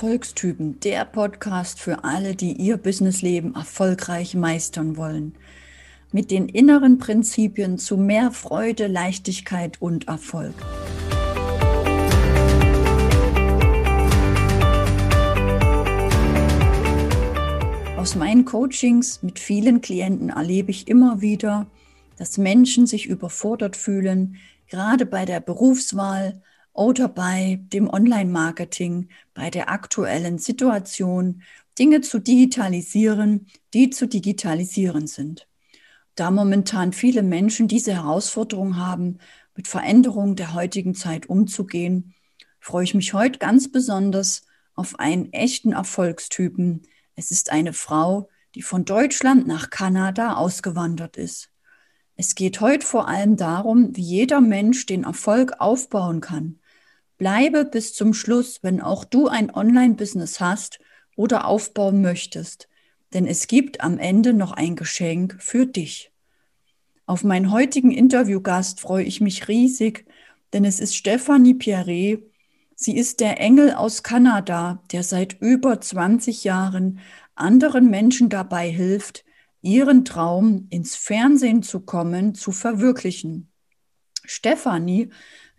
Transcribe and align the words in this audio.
Erfolgstypen, 0.00 0.80
der 0.80 1.04
Podcast 1.04 1.78
für 1.78 2.04
alle, 2.04 2.34
die 2.34 2.52
ihr 2.52 2.78
Businessleben 2.78 3.54
erfolgreich 3.54 4.34
meistern 4.34 4.96
wollen. 4.96 5.34
Mit 6.10 6.30
den 6.30 6.48
inneren 6.48 6.96
Prinzipien 6.96 7.76
zu 7.76 7.98
mehr 7.98 8.30
Freude, 8.30 8.86
Leichtigkeit 8.86 9.76
und 9.82 10.08
Erfolg. 10.08 10.54
Aus 17.98 18.14
meinen 18.14 18.46
Coachings 18.46 19.22
mit 19.22 19.38
vielen 19.38 19.82
Klienten 19.82 20.30
erlebe 20.30 20.70
ich 20.70 20.88
immer 20.88 21.20
wieder, 21.20 21.66
dass 22.16 22.38
Menschen 22.38 22.86
sich 22.86 23.04
überfordert 23.04 23.76
fühlen, 23.76 24.36
gerade 24.66 25.04
bei 25.04 25.26
der 25.26 25.40
Berufswahl, 25.40 26.40
oder 26.72 27.08
bei 27.08 27.60
dem 27.72 27.88
Online-Marketing, 27.88 29.08
bei 29.34 29.50
der 29.50 29.70
aktuellen 29.70 30.38
Situation, 30.38 31.42
Dinge 31.78 32.00
zu 32.00 32.18
digitalisieren, 32.18 33.46
die 33.74 33.90
zu 33.90 34.06
digitalisieren 34.06 35.06
sind. 35.06 35.48
Da 36.14 36.30
momentan 36.30 36.92
viele 36.92 37.22
Menschen 37.22 37.68
diese 37.68 37.94
Herausforderung 37.94 38.76
haben, 38.76 39.18
mit 39.56 39.68
Veränderungen 39.68 40.36
der 40.36 40.54
heutigen 40.54 40.94
Zeit 40.94 41.28
umzugehen, 41.28 42.14
freue 42.60 42.84
ich 42.84 42.94
mich 42.94 43.14
heute 43.14 43.38
ganz 43.38 43.70
besonders 43.70 44.42
auf 44.74 44.98
einen 44.98 45.32
echten 45.32 45.72
Erfolgstypen. 45.72 46.82
Es 47.16 47.30
ist 47.30 47.50
eine 47.50 47.72
Frau, 47.72 48.28
die 48.54 48.62
von 48.62 48.84
Deutschland 48.84 49.46
nach 49.46 49.70
Kanada 49.70 50.34
ausgewandert 50.34 51.16
ist. 51.16 51.50
Es 52.16 52.34
geht 52.34 52.60
heute 52.60 52.86
vor 52.86 53.08
allem 53.08 53.36
darum, 53.36 53.96
wie 53.96 54.02
jeder 54.02 54.42
Mensch 54.42 54.84
den 54.86 55.04
Erfolg 55.04 55.54
aufbauen 55.58 56.20
kann. 56.20 56.59
Bleibe 57.20 57.66
bis 57.66 57.92
zum 57.92 58.14
Schluss, 58.14 58.60
wenn 58.62 58.80
auch 58.80 59.04
du 59.04 59.28
ein 59.28 59.54
Online-Business 59.54 60.40
hast 60.40 60.80
oder 61.16 61.44
aufbauen 61.44 62.00
möchtest, 62.00 62.66
denn 63.12 63.26
es 63.26 63.46
gibt 63.46 63.82
am 63.82 63.98
Ende 63.98 64.32
noch 64.32 64.52
ein 64.52 64.74
Geschenk 64.74 65.36
für 65.38 65.66
dich. 65.66 66.12
Auf 67.04 67.22
meinen 67.22 67.50
heutigen 67.50 67.90
Interviewgast 67.90 68.80
freue 68.80 69.04
ich 69.04 69.20
mich 69.20 69.48
riesig, 69.48 70.06
denn 70.54 70.64
es 70.64 70.80
ist 70.80 70.96
Stephanie 70.96 71.52
Pierret. 71.52 72.22
Sie 72.74 72.96
ist 72.96 73.20
der 73.20 73.38
Engel 73.38 73.74
aus 73.74 74.02
Kanada, 74.02 74.82
der 74.90 75.02
seit 75.02 75.42
über 75.42 75.78
20 75.78 76.44
Jahren 76.44 77.00
anderen 77.34 77.90
Menschen 77.90 78.30
dabei 78.30 78.70
hilft, 78.70 79.26
ihren 79.60 80.06
Traum 80.06 80.68
ins 80.70 80.96
Fernsehen 80.96 81.62
zu 81.62 81.80
kommen, 81.80 82.34
zu 82.34 82.50
verwirklichen. 82.50 83.50
Stephanie 84.24 85.10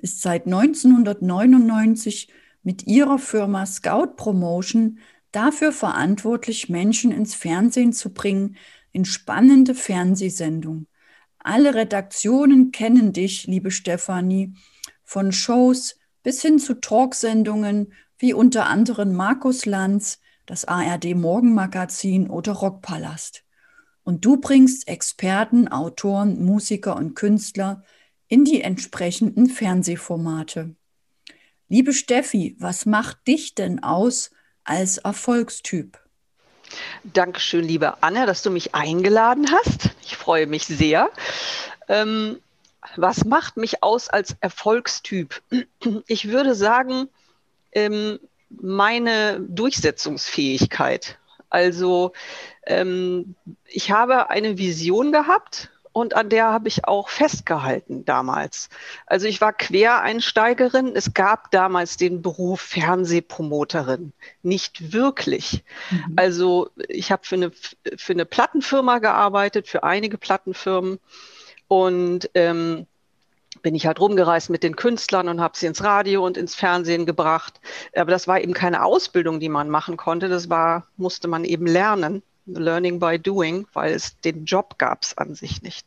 ist 0.01 0.21
seit 0.21 0.45
1999 0.45 2.29
mit 2.63 2.87
ihrer 2.87 3.19
Firma 3.19 3.65
Scout 3.65 4.15
Promotion 4.17 4.99
dafür 5.31 5.71
verantwortlich, 5.71 6.69
Menschen 6.69 7.11
ins 7.11 7.35
Fernsehen 7.35 7.93
zu 7.93 8.13
bringen, 8.13 8.57
in 8.91 9.05
spannende 9.05 9.73
Fernsehsendungen. 9.73 10.87
Alle 11.39 11.73
Redaktionen 11.73 12.71
kennen 12.71 13.13
dich, 13.13 13.47
liebe 13.47 13.71
Stefanie, 13.71 14.53
von 15.03 15.31
Shows 15.31 15.95
bis 16.23 16.41
hin 16.41 16.59
zu 16.59 16.75
Talksendungen 16.75 17.93
wie 18.17 18.33
unter 18.33 18.67
anderem 18.67 19.13
Markus 19.13 19.65
Lanz, 19.65 20.19
das 20.45 20.65
ARD 20.65 21.15
Morgenmagazin 21.15 22.29
oder 22.29 22.51
Rockpalast. 22.51 23.43
Und 24.03 24.25
du 24.25 24.37
bringst 24.37 24.87
Experten, 24.87 25.67
Autoren, 25.67 26.43
Musiker 26.43 26.95
und 26.95 27.15
Künstler 27.15 27.83
in 28.31 28.45
die 28.45 28.61
entsprechenden 28.61 29.47
Fernsehformate. 29.47 30.73
Liebe 31.67 31.91
Steffi, 31.91 32.55
was 32.59 32.85
macht 32.85 33.27
dich 33.27 33.55
denn 33.55 33.83
aus 33.83 34.31
als 34.63 34.99
Erfolgstyp? 34.99 35.99
Dankeschön, 37.03 37.65
liebe 37.65 38.01
Anne, 38.01 38.25
dass 38.25 38.41
du 38.41 38.49
mich 38.49 38.73
eingeladen 38.73 39.51
hast. 39.51 39.89
Ich 40.01 40.15
freue 40.15 40.47
mich 40.47 40.65
sehr. 40.65 41.09
Ähm, 41.89 42.39
was 42.95 43.25
macht 43.25 43.57
mich 43.57 43.83
aus 43.83 44.07
als 44.07 44.37
Erfolgstyp? 44.39 45.41
Ich 46.07 46.29
würde 46.29 46.55
sagen, 46.55 47.09
ähm, 47.73 48.17
meine 48.49 49.41
Durchsetzungsfähigkeit. 49.41 51.19
Also 51.49 52.13
ähm, 52.65 53.35
ich 53.65 53.91
habe 53.91 54.29
eine 54.29 54.57
Vision 54.57 55.11
gehabt 55.11 55.69
und 55.93 56.15
an 56.15 56.29
der 56.29 56.47
habe 56.47 56.67
ich 56.67 56.85
auch 56.85 57.09
festgehalten 57.09 58.05
damals. 58.05 58.69
Also 59.05 59.27
ich 59.27 59.41
war 59.41 59.51
Quereinsteigerin. 59.51 60.93
Es 60.95 61.13
gab 61.13 61.51
damals 61.51 61.97
den 61.97 62.21
Beruf 62.21 62.61
Fernsehpromoterin. 62.61 64.13
Nicht 64.41 64.93
wirklich. 64.93 65.63
Mhm. 65.89 66.13
Also 66.15 66.69
ich 66.87 67.11
habe 67.11 67.25
für 67.25 67.35
eine, 67.35 67.51
für 67.97 68.13
eine 68.13 68.25
Plattenfirma 68.25 68.99
gearbeitet, 68.99 69.67
für 69.67 69.83
einige 69.83 70.17
Plattenfirmen. 70.17 70.99
Und 71.67 72.29
ähm, 72.35 72.87
bin 73.61 73.75
ich 73.75 73.85
halt 73.85 73.99
rumgereist 73.99 74.49
mit 74.49 74.63
den 74.63 74.75
Künstlern 74.75 75.27
und 75.27 75.41
habe 75.41 75.57
sie 75.57 75.67
ins 75.67 75.83
Radio 75.83 76.25
und 76.25 76.37
ins 76.37 76.55
Fernsehen 76.55 77.05
gebracht. 77.05 77.59
Aber 77.95 78.11
das 78.11 78.27
war 78.27 78.39
eben 78.41 78.53
keine 78.53 78.83
Ausbildung, 78.83 79.39
die 79.39 79.49
man 79.49 79.69
machen 79.69 79.97
konnte. 79.97 80.29
Das 80.29 80.49
war, 80.49 80.87
musste 80.97 81.27
man 81.27 81.43
eben 81.43 81.67
lernen. 81.67 82.23
Learning 82.45 82.99
by 82.99 83.19
Doing, 83.19 83.67
weil 83.73 83.93
es 83.93 84.19
den 84.21 84.45
Job 84.45 84.77
gab 84.77 85.03
es 85.03 85.17
an 85.17 85.35
sich 85.35 85.61
nicht. 85.61 85.85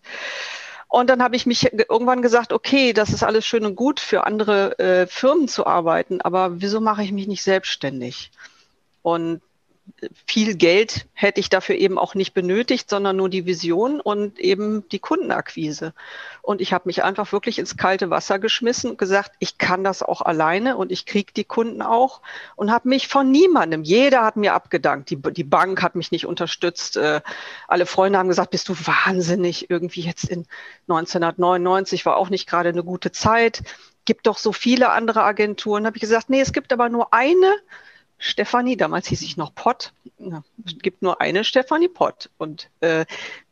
Und 0.89 1.11
dann 1.11 1.23
habe 1.23 1.35
ich 1.35 1.45
mich 1.45 1.73
irgendwann 1.73 2.23
gesagt, 2.23 2.53
okay, 2.53 2.93
das 2.93 3.11
ist 3.11 3.25
alles 3.25 3.45
schön 3.45 3.67
und 3.67 3.75
gut 3.75 3.99
für 3.99 4.27
andere 4.27 4.79
äh, 4.79 5.07
Firmen 5.07 5.49
zu 5.49 5.67
arbeiten, 5.67 6.21
aber 6.21 6.61
wieso 6.61 6.81
mache 6.81 7.03
ich 7.03 7.11
mich 7.11 7.27
nicht 7.27 7.43
selbstständig? 7.43 8.31
Und 9.03 9.43
viel 10.27 10.57
Geld 10.57 11.07
hätte 11.13 11.41
ich 11.41 11.51
dafür 11.51 11.77
eben 11.77 11.99
auch 11.99 12.15
nicht 12.15 12.33
benötigt, 12.35 12.89
sondern 12.89 13.17
nur 13.17 13.29
die 13.29 13.47
Vision 13.47 14.01
und 14.01 14.39
eben 14.39 14.89
die 14.89 14.99
Kundenakquise. 14.99 15.93
Und 16.43 16.61
ich 16.61 16.73
habe 16.73 16.85
mich 16.87 17.03
einfach 17.03 17.33
wirklich 17.33 17.59
ins 17.59 17.77
kalte 17.77 18.11
Wasser 18.11 18.39
geschmissen 18.39 18.91
und 18.91 18.99
gesagt, 18.99 19.33
ich 19.39 19.59
kann 19.59 19.85
das 19.85 20.03
auch 20.03 20.23
alleine 20.23 20.77
und 20.77 20.91
ich 20.91 21.07
kriege 21.07 21.33
die 21.35 21.45
Kunden 21.45 21.83
auch 21.83 22.23
und 22.57 22.71
habe 22.71 22.89
mich 22.89 23.09
von 23.09 23.31
niemandem, 23.31 23.83
jeder 23.83 24.23
hat 24.23 24.37
mir 24.37 24.55
abgedankt. 24.55 25.11
Die, 25.11 25.17
die 25.17 25.45
Bank 25.45 25.83
hat 25.83 25.95
mich 25.95 26.11
nicht 26.11 26.27
unterstützt. 26.27 26.97
Äh, 26.97 27.21
alle 27.69 27.87
Freunde 27.87 28.19
haben 28.19 28.29
gesagt, 28.29 28.51
bist 28.51 28.69
du 28.69 28.75
wahnsinnig. 28.75 29.71
Irgendwie 29.71 30.03
jetzt 30.03 30.25
in 30.25 30.47
1999 30.89 32.07
war 32.07 32.17
auch 32.17 32.31
nicht 32.31 32.49
gerade 32.49 32.71
eine 32.71 32.85
gute 32.85 33.13
Zeit. 33.13 33.63
Gibt 34.07 34.27
doch 34.27 34.39
so 34.39 34.53
viele 34.53 34.91
andere 34.91 35.23
Agenturen. 35.23 35.87
Habe 35.87 35.97
ich 35.97 36.03
gesagt, 36.03 36.31
nee, 36.31 36.41
es 36.41 36.53
gibt 36.53 36.73
aber 36.73 36.89
nur 36.89 37.15
eine, 37.15 37.55
Stefanie, 38.19 38.77
damals 38.77 39.07
hieß 39.09 39.23
ich 39.23 39.37
noch 39.37 39.55
Pott. 39.55 39.93
Es 40.65 40.79
gibt 40.79 41.03
nur 41.03 41.21
eine 41.21 41.45
Stefanie 41.45 41.89
Pott. 41.89 42.31
Und 42.39 42.71
äh, 42.81 43.05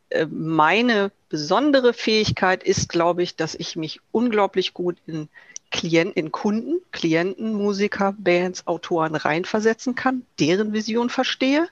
äh, 0.09 0.25
meine 0.27 1.11
besondere 1.29 1.93
Fähigkeit 1.93 2.63
ist, 2.63 2.89
glaube 2.89 3.23
ich, 3.23 3.35
dass 3.35 3.55
ich 3.55 3.75
mich 3.75 3.99
unglaublich 4.11 4.73
gut 4.73 4.97
in 5.05 5.29
Klienten, 5.71 6.13
in 6.13 6.31
Kunden, 6.31 6.81
Klienten, 6.91 7.53
Musiker, 7.53 8.13
Bands, 8.17 8.67
Autoren 8.67 9.15
reinversetzen 9.15 9.95
kann, 9.95 10.23
deren 10.39 10.71
Vision 10.71 11.09
verstehe 11.09 11.67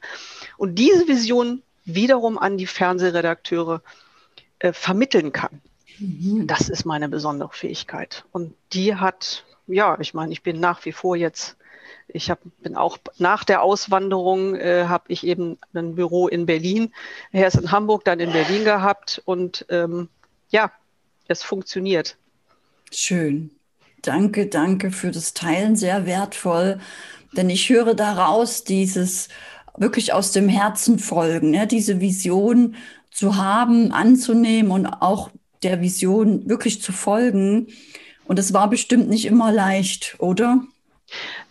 und 0.58 0.76
diese 0.76 1.08
Vision 1.08 1.62
wiederum 1.86 2.40
an 2.40 2.58
die 2.58 2.66
Fernsehredakteure 2.66 3.82
äh, 4.60 4.74
vermitteln 4.74 5.32
kann. 5.32 5.62
Mhm. 6.00 6.48
Das 6.48 6.68
ist 6.68 6.86
meine 6.86 7.10
besondere 7.10 7.52
Fähigkeit. 7.54 8.26
Und 8.32 8.56
die 8.74 8.96
hat, 8.96 9.46
ja, 9.72 9.98
ich 10.00 10.14
meine, 10.14 10.32
ich 10.32 10.44
bin 10.44 10.60
nach 10.60 10.86
wie 10.86 10.92
vor 10.92 11.16
jetzt 11.16 11.58
ich 12.14 12.30
hab, 12.30 12.40
bin 12.62 12.76
auch 12.76 12.98
nach 13.18 13.44
der 13.44 13.62
Auswanderung 13.62 14.56
äh, 14.56 14.86
habe 14.88 15.06
ich 15.08 15.26
eben 15.26 15.58
ein 15.74 15.96
Büro 15.96 16.28
in 16.28 16.46
Berlin, 16.46 16.94
erst 17.32 17.58
in 17.58 17.72
Hamburg, 17.72 18.04
dann 18.06 18.20
in 18.20 18.32
Berlin 18.32 18.64
gehabt 18.64 19.22
und 19.26 19.66
ähm, 19.70 20.10
ja, 20.50 20.72
es 21.28 21.44
funktioniert. 21.44 22.18
Schön. 22.92 23.52
Danke, 24.02 24.48
danke 24.48 24.92
für 24.92 25.12
das 25.12 25.34
Teilen, 25.34 25.76
sehr 25.76 26.06
wertvoll. 26.06 26.80
Denn 27.34 27.50
ich 27.50 27.70
höre 27.70 27.94
daraus 27.94 28.64
dieses 28.64 29.30
wirklich 29.78 30.12
aus 30.12 30.32
dem 30.32 30.50
Herzen 30.50 31.00
folgen, 31.00 31.52
ne? 31.52 31.68
diese 31.68 32.02
Vision 32.02 32.76
zu 33.10 33.38
haben, 33.38 33.92
anzunehmen 33.92 34.72
und 34.72 34.86
auch 34.88 35.30
der 35.64 35.82
Vision 35.82 36.50
wirklich 36.50 36.82
zu 36.82 36.92
folgen. 36.92 37.68
Und 38.26 38.40
es 38.40 38.54
war 38.54 38.70
bestimmt 38.70 39.10
nicht 39.10 39.26
immer 39.26 39.52
leicht, 39.52 40.16
oder? 40.20 40.62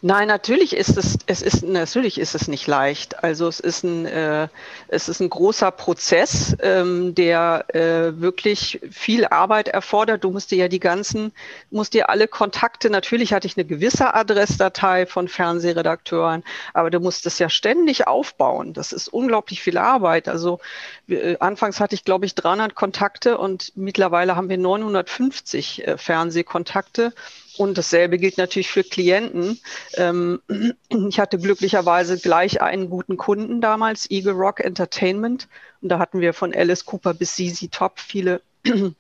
Nein, 0.02 0.28
natürlich 0.28 0.74
ist 0.74 0.96
es, 0.96 1.18
es 1.26 1.42
ist, 1.42 1.62
natürlich 1.62 2.18
ist 2.18 2.34
es 2.34 2.48
nicht 2.48 2.66
leicht. 2.66 3.22
Also 3.22 3.48
es 3.48 3.60
ist 3.60 3.84
ein, 3.84 4.06
äh, 4.06 4.48
es 4.88 5.08
ist 5.10 5.20
ein 5.20 5.28
großer 5.28 5.70
Prozess, 5.70 6.56
ähm, 6.62 7.14
der 7.14 7.66
äh, 7.74 8.18
wirklich 8.18 8.80
viel 8.90 9.26
Arbeit 9.26 9.68
erfordert. 9.68 10.24
Du 10.24 10.30
musst 10.30 10.50
dir 10.50 10.56
ja 10.56 10.68
die 10.68 10.80
ganzen, 10.80 11.32
musst 11.70 11.92
dir 11.92 12.08
alle 12.08 12.28
Kontakte, 12.28 12.88
natürlich 12.88 13.34
hatte 13.34 13.46
ich 13.46 13.58
eine 13.58 13.66
gewisse 13.66 14.14
Adressdatei 14.14 15.04
von 15.04 15.28
Fernsehredakteuren, 15.28 16.44
aber 16.72 16.90
du 16.90 16.98
musst 17.00 17.26
es 17.26 17.38
ja 17.38 17.50
ständig 17.50 18.06
aufbauen. 18.06 18.72
Das 18.72 18.92
ist 18.92 19.08
unglaublich 19.08 19.60
viel 19.60 19.76
Arbeit. 19.76 20.28
Also 20.28 20.60
äh, 21.08 21.36
anfangs 21.40 21.78
hatte 21.78 21.94
ich, 21.94 22.04
glaube 22.04 22.24
ich, 22.24 22.34
300 22.34 22.74
Kontakte 22.74 23.36
und 23.36 23.72
mittlerweile 23.76 24.34
haben 24.34 24.48
wir 24.48 24.56
950 24.58 25.86
äh, 25.86 25.98
Fernsehkontakte 25.98 27.12
Und 27.60 27.76
dasselbe 27.76 28.16
gilt 28.16 28.38
natürlich 28.38 28.70
für 28.70 28.82
Klienten. 28.82 29.60
Ähm, 29.92 30.40
ich 30.88 31.20
hatte 31.20 31.36
glücklicherweise 31.36 32.18
gleich 32.18 32.62
einen 32.62 32.88
guten 32.88 33.18
Kunden 33.18 33.60
damals, 33.60 34.10
Eagle 34.10 34.32
Rock 34.32 34.60
Entertainment. 34.60 35.46
Und 35.82 35.90
da 35.90 35.98
hatten 35.98 36.20
wir 36.20 36.32
von 36.32 36.54
Alice 36.54 36.86
Cooper 36.86 37.12
bis 37.12 37.36
ZZ 37.36 37.68
Top 37.70 38.00
viele, 38.00 38.40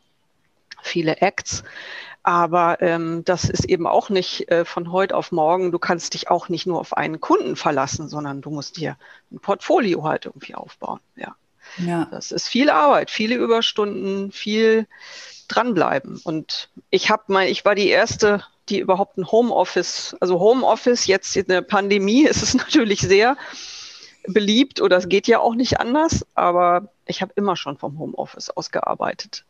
viele 0.82 1.22
Acts. 1.22 1.64
Aber 2.22 2.82
ähm, 2.82 3.24
das 3.24 3.44
ist 3.44 3.64
eben 3.64 3.86
auch 3.86 4.10
nicht 4.10 4.50
äh, 4.50 4.66
von 4.66 4.92
heute 4.92 5.16
auf 5.16 5.32
morgen. 5.32 5.72
Du 5.72 5.78
kannst 5.78 6.12
dich 6.12 6.28
auch 6.28 6.50
nicht 6.50 6.66
nur 6.66 6.80
auf 6.80 6.94
einen 6.94 7.18
Kunden 7.18 7.56
verlassen, 7.56 8.10
sondern 8.10 8.42
du 8.42 8.50
musst 8.50 8.76
dir 8.76 8.98
ein 9.32 9.40
Portfolio 9.40 10.04
halt 10.04 10.26
irgendwie 10.26 10.54
aufbauen. 10.54 11.00
Ja. 11.16 11.34
Ja. 11.78 12.06
Das 12.10 12.32
ist 12.32 12.48
viel 12.48 12.70
Arbeit, 12.70 13.10
viele 13.10 13.36
Überstunden, 13.36 14.32
viel 14.32 14.86
dranbleiben. 15.48 16.20
Und 16.22 16.68
ich 16.90 17.10
habe 17.10 17.24
mal, 17.28 17.46
ich 17.46 17.64
war 17.64 17.74
die 17.74 17.88
erste, 17.88 18.44
die 18.68 18.78
überhaupt 18.78 19.18
ein 19.18 19.30
Homeoffice, 19.30 20.16
also 20.20 20.38
Homeoffice 20.38 21.06
jetzt 21.06 21.36
in 21.36 21.46
der 21.46 21.62
Pandemie 21.62 22.24
ist 22.26 22.42
es 22.42 22.54
natürlich 22.54 23.00
sehr 23.00 23.36
beliebt 24.26 24.80
oder 24.80 24.98
es 24.98 25.08
geht 25.08 25.26
ja 25.26 25.40
auch 25.40 25.54
nicht 25.54 25.80
anders, 25.80 26.26
aber 26.34 26.92
ich 27.06 27.22
habe 27.22 27.32
immer 27.36 27.56
schon 27.56 27.78
vom 27.78 27.98
Homeoffice 27.98 28.50
ausgearbeitet. 28.50 29.44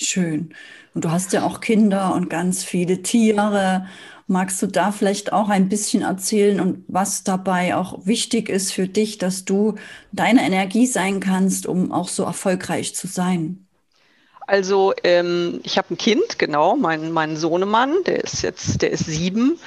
Schön. 0.00 0.54
Und 0.94 1.04
du 1.04 1.10
hast 1.10 1.32
ja 1.32 1.44
auch 1.44 1.60
Kinder 1.60 2.14
und 2.14 2.30
ganz 2.30 2.64
viele 2.64 3.02
Tiere. 3.02 3.86
Magst 4.28 4.62
du 4.62 4.66
da 4.66 4.92
vielleicht 4.92 5.32
auch 5.32 5.48
ein 5.48 5.68
bisschen 5.68 6.02
erzählen 6.02 6.60
und 6.60 6.84
was 6.88 7.24
dabei 7.24 7.74
auch 7.76 8.06
wichtig 8.06 8.48
ist 8.48 8.72
für 8.72 8.86
dich, 8.86 9.18
dass 9.18 9.44
du 9.44 9.74
deine 10.12 10.42
Energie 10.46 10.86
sein 10.86 11.20
kannst, 11.20 11.66
um 11.66 11.92
auch 11.92 12.08
so 12.08 12.24
erfolgreich 12.24 12.94
zu 12.94 13.06
sein? 13.08 13.66
Also 14.46 14.94
ähm, 15.04 15.60
ich 15.64 15.76
habe 15.78 15.94
ein 15.94 15.98
Kind, 15.98 16.38
genau, 16.38 16.76
mein, 16.76 17.12
mein 17.12 17.36
Sohnemann, 17.36 17.94
der 18.06 18.24
ist 18.24 18.42
jetzt, 18.42 18.80
der 18.82 18.90
ist 18.92 19.06
sieben. 19.06 19.58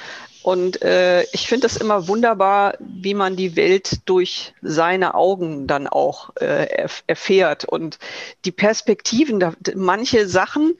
Und 0.42 0.82
äh, 0.82 1.22
ich 1.32 1.46
finde 1.46 1.66
das 1.68 1.76
immer 1.76 2.08
wunderbar, 2.08 2.74
wie 2.80 3.14
man 3.14 3.36
die 3.36 3.54
Welt 3.56 4.00
durch 4.06 4.54
seine 4.60 5.14
Augen 5.14 5.66
dann 5.66 5.86
auch 5.86 6.30
äh, 6.40 6.66
erf 6.66 7.04
erfährt. 7.06 7.64
Und 7.64 7.98
die 8.44 8.52
Perspektiven, 8.52 9.38
da, 9.38 9.52
manche 9.74 10.28
Sachen, 10.28 10.74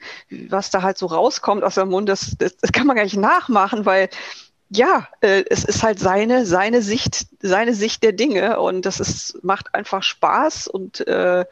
was 0.49 0.69
da 0.69 0.81
halt 0.81 0.97
so 0.97 1.05
rauskommt 1.05 1.63
aus 1.63 1.75
dem 1.75 1.89
Mund, 1.89 2.09
das, 2.09 2.35
das, 2.37 2.57
das 2.57 2.71
kann 2.71 2.87
man 2.87 2.95
gar 2.95 3.03
nicht 3.03 3.17
nachmachen, 3.17 3.85
weil 3.85 4.09
ja, 4.69 5.07
äh, 5.21 5.43
es 5.49 5.63
ist 5.63 5.83
halt 5.83 5.99
seine, 5.99 6.45
seine 6.45 6.81
Sicht, 6.81 7.27
seine 7.41 7.75
Sicht 7.75 8.01
der 8.03 8.11
Dinge 8.11 8.59
und 8.59 8.85
das 8.85 8.99
ist, 8.99 9.43
macht 9.43 9.73
einfach 9.75 10.01
Spaß 10.01 10.67
und 10.67 11.07
äh, 11.07 11.45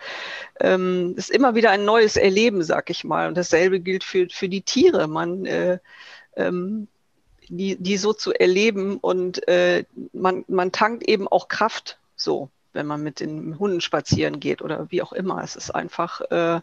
ähm, 0.59 1.13
ist 1.17 1.29
immer 1.29 1.53
wieder 1.53 1.69
ein 1.69 1.85
neues 1.85 2.15
Erleben, 2.17 2.63
sag 2.63 2.89
ich 2.89 3.03
mal. 3.03 3.27
Und 3.27 3.37
dasselbe 3.37 3.79
gilt 3.79 4.03
für, 4.03 4.27
für 4.29 4.49
die 4.49 4.63
Tiere. 4.63 5.07
Man, 5.07 5.45
äh, 5.45 5.77
ähm, 6.35 6.87
die, 7.51 7.75
die 7.75 7.97
so 7.97 8.13
zu 8.13 8.31
erleben 8.33 8.97
und 8.97 9.45
äh, 9.47 9.83
man, 10.13 10.45
man 10.47 10.71
tankt 10.71 11.03
eben 11.03 11.27
auch 11.27 11.49
Kraft 11.49 11.99
so, 12.15 12.49
wenn 12.71 12.87
man 12.87 13.03
mit 13.03 13.19
den 13.19 13.59
Hunden 13.59 13.81
spazieren 13.81 14.39
geht 14.39 14.61
oder 14.61 14.89
wie 14.89 15.01
auch 15.01 15.11
immer. 15.11 15.43
Es 15.43 15.57
ist 15.57 15.69
einfach, 15.71 16.21
äh, 16.31 16.61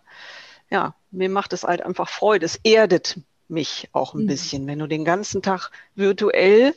ja, 0.70 0.94
mir 1.10 1.28
macht 1.28 1.52
es 1.52 1.64
halt 1.64 1.82
einfach 1.82 2.08
Freude. 2.08 2.46
Es 2.46 2.58
erdet 2.64 3.20
mich 3.48 3.90
auch 3.92 4.14
ein 4.14 4.22
mhm. 4.22 4.28
bisschen. 4.28 4.66
Wenn 4.66 4.78
du 4.78 4.86
den 4.86 5.04
ganzen 5.04 5.42
Tag 5.42 5.70
virtuell 5.94 6.74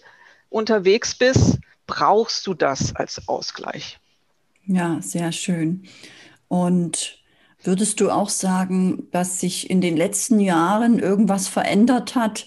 unterwegs 0.49 1.15
bist, 1.15 1.59
brauchst 1.87 2.45
du 2.47 2.53
das 2.53 2.93
als 2.95 3.29
Ausgleich. 3.29 3.97
Ja, 4.65 4.99
sehr 5.01 5.31
schön. 5.31 5.87
Und 6.49 7.19
würdest 7.63 8.01
du 8.01 8.09
auch 8.09 8.29
sagen, 8.29 9.07
dass 9.11 9.39
sich 9.39 9.69
in 9.69 9.79
den 9.79 9.95
letzten 9.95 10.41
Jahren 10.41 10.99
irgendwas 10.99 11.47
verändert 11.47 12.15
hat 12.15 12.45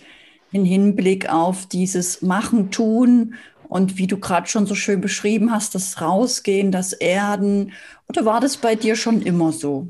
im 0.55 0.65
Hinblick 0.65 1.29
auf 1.29 1.67
dieses 1.67 2.23
Machen, 2.23 2.71
Tun 2.71 3.35
und 3.69 3.99
wie 3.99 4.07
du 4.07 4.19
gerade 4.19 4.47
schon 4.49 4.67
so 4.67 4.75
schön 4.77 5.01
beschrieben 5.01 5.51
hast, 5.51 5.75
das 5.75 6.01
Rausgehen, 6.01 6.71
das 6.73 6.93
Erden? 6.93 7.73
Oder 8.09 8.25
war 8.25 8.41
das 8.41 8.57
bei 8.57 8.77
dir 8.77 8.95
schon 8.97 9.21
immer 9.23 9.53
so? 9.53 9.89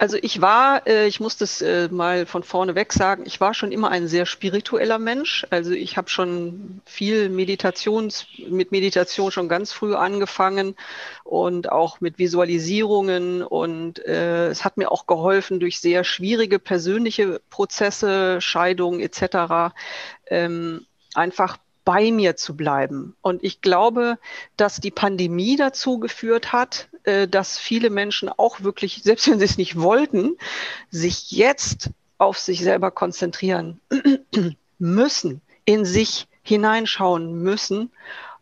Also 0.00 0.16
ich 0.22 0.40
war, 0.40 0.86
äh, 0.86 1.06
ich 1.08 1.20
muss 1.20 1.36
das 1.36 1.60
äh, 1.60 1.88
mal 1.90 2.24
von 2.24 2.42
vorne 2.42 2.74
weg 2.74 2.90
sagen, 2.90 3.24
ich 3.26 3.38
war 3.38 3.52
schon 3.52 3.70
immer 3.70 3.90
ein 3.90 4.08
sehr 4.08 4.24
spiritueller 4.24 4.98
Mensch. 4.98 5.46
Also 5.50 5.72
ich 5.72 5.98
habe 5.98 6.08
schon 6.08 6.80
viel 6.86 7.28
Meditations, 7.28 8.24
mit 8.48 8.72
Meditation 8.72 9.30
schon 9.30 9.50
ganz 9.50 9.72
früh 9.72 9.94
angefangen 9.94 10.74
und 11.22 11.70
auch 11.70 12.00
mit 12.00 12.16
Visualisierungen 12.16 13.42
und 13.42 13.98
äh, 14.06 14.48
es 14.48 14.64
hat 14.64 14.78
mir 14.78 14.90
auch 14.90 15.06
geholfen 15.06 15.60
durch 15.60 15.80
sehr 15.80 16.02
schwierige 16.02 16.58
persönliche 16.58 17.42
Prozesse, 17.50 18.40
Scheidungen 18.40 19.00
etc. 19.00 19.74
Ähm, 20.28 20.86
einfach 21.12 21.58
bei 21.84 22.10
mir 22.10 22.36
zu 22.36 22.56
bleiben. 22.56 23.16
Und 23.20 23.44
ich 23.44 23.60
glaube, 23.60 24.18
dass 24.56 24.80
die 24.80 24.90
Pandemie 24.90 25.56
dazu 25.56 25.98
geführt 25.98 26.52
hat, 26.52 26.88
äh, 27.04 27.28
dass 27.28 27.58
viele 27.58 27.90
Menschen 27.90 28.28
auch 28.28 28.60
wirklich, 28.60 29.02
selbst 29.02 29.28
wenn 29.28 29.38
sie 29.38 29.44
es 29.44 29.58
nicht 29.58 29.78
wollten, 29.78 30.36
sich 30.90 31.30
jetzt 31.30 31.90
auf 32.18 32.38
sich 32.38 32.60
selber 32.60 32.90
konzentrieren 32.90 33.80
müssen, 34.78 35.40
in 35.64 35.84
sich 35.84 36.26
hineinschauen 36.42 37.42
müssen 37.42 37.90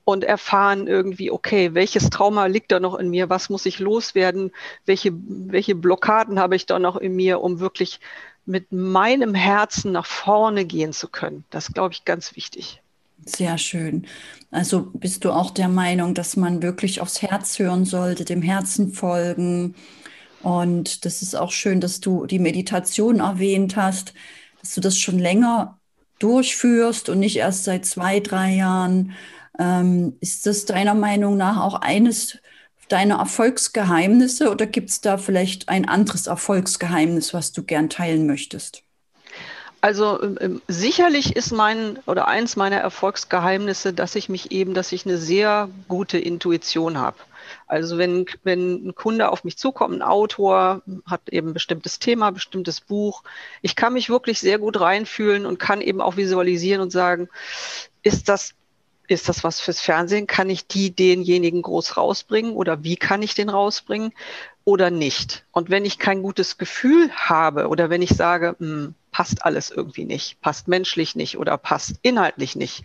und 0.05 0.25
erfahren 0.25 0.87
irgendwie, 0.87 1.31
okay, 1.31 1.75
welches 1.75 2.10
Trauma 2.10 2.46
liegt 2.46 2.72
da 2.72 2.81
noch 2.81 2.94
in 2.94 3.10
mir, 3.10 3.28
was 3.28 3.50
muss 3.50 3.66
ich 3.66 3.78
loswerden, 3.78 4.52
welche, 4.87 5.12
welche 5.12 5.75
Blockaden 5.75 6.40
habe 6.40 6.56
ich 6.56 6.66
da 6.66 6.78
noch 6.78 6.96
in 6.96 7.14
mir, 7.14 7.40
um 7.43 7.60
wirklich 7.60 8.00
mit 8.46 8.72
meinem 8.72 9.34
Herzen 9.34 9.93
nach 9.93 10.06
vorne 10.06 10.64
gehen 10.64 10.94
zu 10.94 11.08
können. 11.08 11.44
Das 11.50 11.75
glaube 11.75 11.93
ich 11.93 12.06
ganz 12.06 12.34
wichtig. 12.34 12.81
Sehr 13.37 13.59
schön. 13.59 14.07
Also 14.51 14.91
bist 14.95 15.25
du 15.25 15.33
auch 15.33 15.51
der 15.51 15.69
Meinung, 15.69 16.15
dass 16.15 16.37
man 16.37 16.63
wirklich 16.63 17.01
aufs 17.01 17.21
Herz 17.21 17.59
hören 17.59 17.85
sollte, 17.85 18.25
dem 18.25 18.41
Herzen 18.43 18.93
folgen? 18.93 19.75
Und 20.43 21.05
das 21.05 21.21
ist 21.23 21.35
auch 21.37 21.53
schön, 21.53 21.81
dass 21.81 22.01
du 22.01 22.27
die 22.27 22.39
Meditation 22.39 23.21
erwähnt 23.21 23.77
hast, 23.77 24.15
dass 24.61 24.75
du 24.75 24.81
das 24.81 24.99
schon 24.99 25.19
länger 25.19 25.79
durchführst 26.21 27.09
und 27.11 27.19
nicht 27.21 27.37
erst 27.37 27.65
seit 27.65 27.85
zwei, 27.85 28.21
drei 28.21 28.55
Jahren. 28.55 29.13
Ähm, 29.59 30.17
ist 30.21 30.47
das 30.47 30.65
deiner 30.65 30.95
Meinung 30.95 31.37
nach 31.37 31.59
auch 31.61 31.75
eines 31.75 32.39
deiner 32.89 33.19
Erfolgsgeheimnisse 33.19 34.51
oder 34.51 34.67
gibt 34.67 34.91
es 34.91 35.01
da 35.03 35.19
vielleicht 35.19 35.69
ein 35.69 35.87
anderes 35.89 36.27
Erfolgsgeheimnis, 36.27 37.35
was 37.35 37.53
du 37.53 37.63
gern 37.65 37.91
teilen 37.91 38.27
möchtest? 38.27 38.88
Also 39.81 40.20
ähm, 40.23 40.39
ähm, 40.41 40.63
sicherlich 40.67 41.37
ist 41.37 41.53
mein 41.53 41.99
oder 42.06 42.27
eins 42.27 42.56
meiner 42.56 42.79
Erfolgsgeheimnisse, 42.79 43.93
dass 43.93 44.15
ich 44.15 44.29
mich 44.29 44.51
eben, 44.51 44.75
dass 44.75 44.93
ich 44.93 45.06
eine 45.06 45.19
sehr 45.19 45.69
gute 45.87 46.19
Intuition 46.19 46.99
habe. 46.99 47.17
Also 47.67 47.97
wenn, 47.97 48.27
wenn 48.44 48.89
ein 48.89 48.94
Kunde 48.94 49.31
auf 49.31 49.44
mich 49.44 49.56
zukommt, 49.56 49.94
ein 49.94 50.03
Autor 50.03 50.82
hat 51.06 51.29
eben 51.31 51.49
ein 51.49 51.55
bestimmtes 51.55 51.99
Thema, 51.99 52.31
bestimmtes 52.31 52.81
Buch, 52.81 53.23
ich 53.63 53.77
kann 53.77 53.93
mich 53.93 54.11
wirklich 54.11 54.41
sehr 54.41 54.58
gut 54.58 54.81
reinfühlen 54.81 55.47
und 55.47 55.58
kann 55.58 55.81
eben 55.81 56.01
auch 56.01 56.17
visualisieren 56.17 56.82
und 56.82 56.91
sagen, 56.91 57.29
ist 58.03 58.29
das 58.29 58.55
ist 59.08 59.29
das 59.29 59.43
was 59.43 59.58
fürs 59.58 59.81
Fernsehen? 59.81 60.27
Kann 60.27 60.51
ich 60.51 60.67
die 60.67 60.91
denjenigen 60.91 61.63
groß 61.63 61.97
rausbringen 61.97 62.53
oder 62.53 62.85
wie 62.85 62.97
kann 62.97 63.23
ich 63.23 63.35
den 63.35 63.49
rausbringen 63.49 64.13
oder 64.69 64.91
nicht? 64.91 65.46
Und 65.51 65.70
wenn 65.70 65.87
ich 65.87 65.98
kein 65.98 66.22
gutes 66.22 66.58
Gefühl 66.58 67.10
habe 67.10 67.69
oder 67.69 67.89
wenn 67.89 68.03
ich 68.03 68.10
sage, 68.10 68.55
mh, 68.58 68.67
hm, 68.67 68.94
passt 69.10 69.43
alles 69.43 69.70
irgendwie 69.70 70.05
nicht, 70.05 70.43
passt 70.43 70.69
menschlich 70.69 71.17
nicht 71.17 71.39
oder 71.39 71.56
passt 71.56 71.94
inhaltlich 72.03 72.55
nicht 72.55 72.84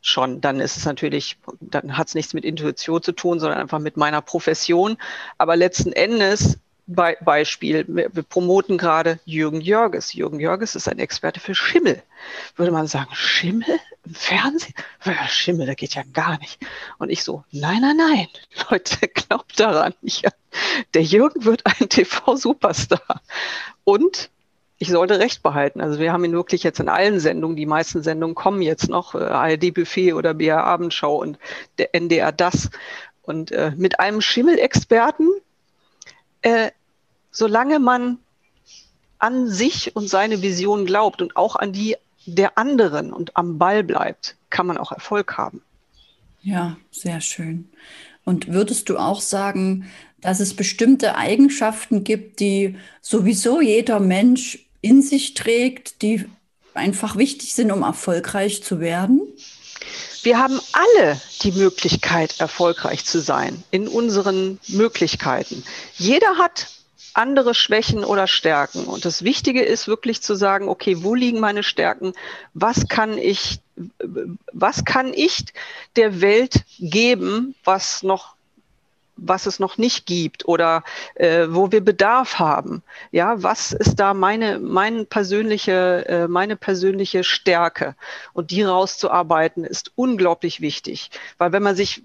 schon, 0.00 0.40
dann 0.40 0.58
ist 0.58 0.78
es 0.78 0.86
natürlich, 0.86 1.36
dann 1.60 1.98
hat 1.98 2.08
es 2.08 2.14
nichts 2.14 2.32
mit 2.32 2.46
Intuition 2.46 3.02
zu 3.02 3.12
tun, 3.12 3.40
sondern 3.40 3.60
einfach 3.60 3.78
mit 3.78 3.98
meiner 3.98 4.22
Profession. 4.22 4.96
Aber 5.36 5.54
letzten 5.54 5.92
Endes 5.92 6.58
Be 6.90 7.18
Beispiel, 7.20 7.84
wir, 7.86 8.08
promoten 8.08 8.78
gerade 8.78 9.20
Jürgen 9.26 9.60
Jörges. 9.60 10.14
Jürgen 10.14 10.40
Jörges 10.40 10.74
ist 10.74 10.88
ein 10.88 10.98
Experte 10.98 11.38
für 11.38 11.54
Schimmel. 11.54 12.02
Würde 12.56 12.72
man 12.72 12.86
sagen, 12.86 13.14
Schimmel 13.14 13.78
im 14.06 14.14
Fernsehen? 14.14 14.72
Schimmel, 15.28 15.66
das 15.66 15.76
geht 15.76 15.94
ja 15.94 16.02
gar 16.14 16.38
nicht. 16.38 16.58
Und 16.96 17.10
ich 17.10 17.22
so, 17.22 17.44
nein, 17.50 17.82
nein, 17.82 17.98
nein, 17.98 18.26
Leute, 18.70 19.06
glaubt 19.08 19.60
daran. 19.60 19.92
Ja, 20.00 20.30
der 20.94 21.02
Jürgen 21.02 21.44
wird 21.44 21.66
ein 21.66 21.88
TV-Superstar. 21.90 23.20
Und 23.84 24.30
ich 24.78 24.88
sollte 24.88 25.18
recht 25.18 25.42
behalten. 25.42 25.82
Also 25.82 25.98
wir 25.98 26.14
haben 26.14 26.24
ihn 26.24 26.32
wirklich 26.32 26.62
jetzt 26.62 26.80
in 26.80 26.88
allen 26.88 27.20
Sendungen, 27.20 27.56
die 27.56 27.66
meisten 27.66 28.02
Sendungen 28.02 28.34
kommen 28.34 28.62
jetzt 28.62 28.88
noch, 28.88 29.14
äh, 29.14 29.18
ARD 29.18 29.74
Buffet 29.74 30.14
oder 30.14 30.32
BR 30.32 30.64
Abendschau 30.64 31.20
und 31.20 31.38
der 31.76 31.94
NDR 31.94 32.32
das. 32.32 32.70
Und 33.20 33.52
äh, 33.52 33.72
mit 33.76 34.00
einem 34.00 34.22
Schimmelexperten, 34.22 35.28
äh, 36.40 36.70
solange 37.38 37.78
man 37.78 38.18
an 39.18 39.48
sich 39.48 39.94
und 39.94 40.08
seine 40.08 40.42
Vision 40.42 40.86
glaubt 40.86 41.22
und 41.22 41.36
auch 41.36 41.54
an 41.54 41.72
die 41.72 41.96
der 42.26 42.58
anderen 42.58 43.12
und 43.12 43.36
am 43.36 43.58
Ball 43.58 43.84
bleibt, 43.84 44.36
kann 44.50 44.66
man 44.66 44.76
auch 44.76 44.92
Erfolg 44.92 45.38
haben. 45.38 45.62
Ja, 46.42 46.76
sehr 46.90 47.20
schön. 47.20 47.70
Und 48.24 48.48
würdest 48.48 48.88
du 48.88 48.98
auch 48.98 49.20
sagen, 49.20 49.88
dass 50.20 50.40
es 50.40 50.54
bestimmte 50.54 51.16
Eigenschaften 51.16 52.04
gibt, 52.04 52.40
die 52.40 52.76
sowieso 53.00 53.60
jeder 53.60 54.00
Mensch 54.00 54.66
in 54.80 55.00
sich 55.00 55.34
trägt, 55.34 56.02
die 56.02 56.26
einfach 56.74 57.16
wichtig 57.16 57.54
sind, 57.54 57.70
um 57.70 57.82
erfolgreich 57.82 58.62
zu 58.62 58.80
werden? 58.80 59.22
Wir 60.22 60.38
haben 60.38 60.60
alle 60.72 61.20
die 61.42 61.52
Möglichkeit, 61.52 62.40
erfolgreich 62.40 63.04
zu 63.04 63.20
sein 63.20 63.62
in 63.70 63.86
unseren 63.86 64.58
Möglichkeiten. 64.66 65.62
Jeder 65.96 66.36
hat 66.36 66.66
andere 67.18 67.54
Schwächen 67.54 68.04
oder 68.04 68.26
Stärken. 68.26 68.84
Und 68.84 69.04
das 69.04 69.24
Wichtige 69.24 69.62
ist 69.62 69.88
wirklich 69.88 70.22
zu 70.22 70.34
sagen, 70.34 70.68
okay, 70.68 71.02
wo 71.02 71.14
liegen 71.14 71.40
meine 71.40 71.62
Stärken? 71.62 72.12
Was 72.54 72.88
kann 72.88 73.18
ich, 73.18 73.60
was 74.52 74.84
kann 74.84 75.12
ich 75.12 75.44
der 75.96 76.20
Welt 76.20 76.64
geben, 76.78 77.54
was 77.64 78.02
noch 78.02 78.37
was 79.18 79.46
es 79.46 79.58
noch 79.58 79.78
nicht 79.78 80.06
gibt 80.06 80.46
oder 80.46 80.84
äh, 81.14 81.46
wo 81.50 81.70
wir 81.72 81.84
Bedarf 81.84 82.38
haben. 82.38 82.82
Ja, 83.10 83.42
was 83.42 83.72
ist 83.72 83.96
da 83.96 84.14
meine, 84.14 84.58
meine 84.58 85.04
persönliche, 85.04 86.06
äh, 86.08 86.28
meine 86.28 86.56
persönliche 86.56 87.24
Stärke? 87.24 87.94
Und 88.32 88.50
die 88.50 88.62
rauszuarbeiten 88.62 89.64
ist 89.64 89.92
unglaublich 89.96 90.60
wichtig. 90.60 91.10
Weil 91.36 91.52
wenn 91.52 91.62
man 91.62 91.76
sich, 91.76 92.02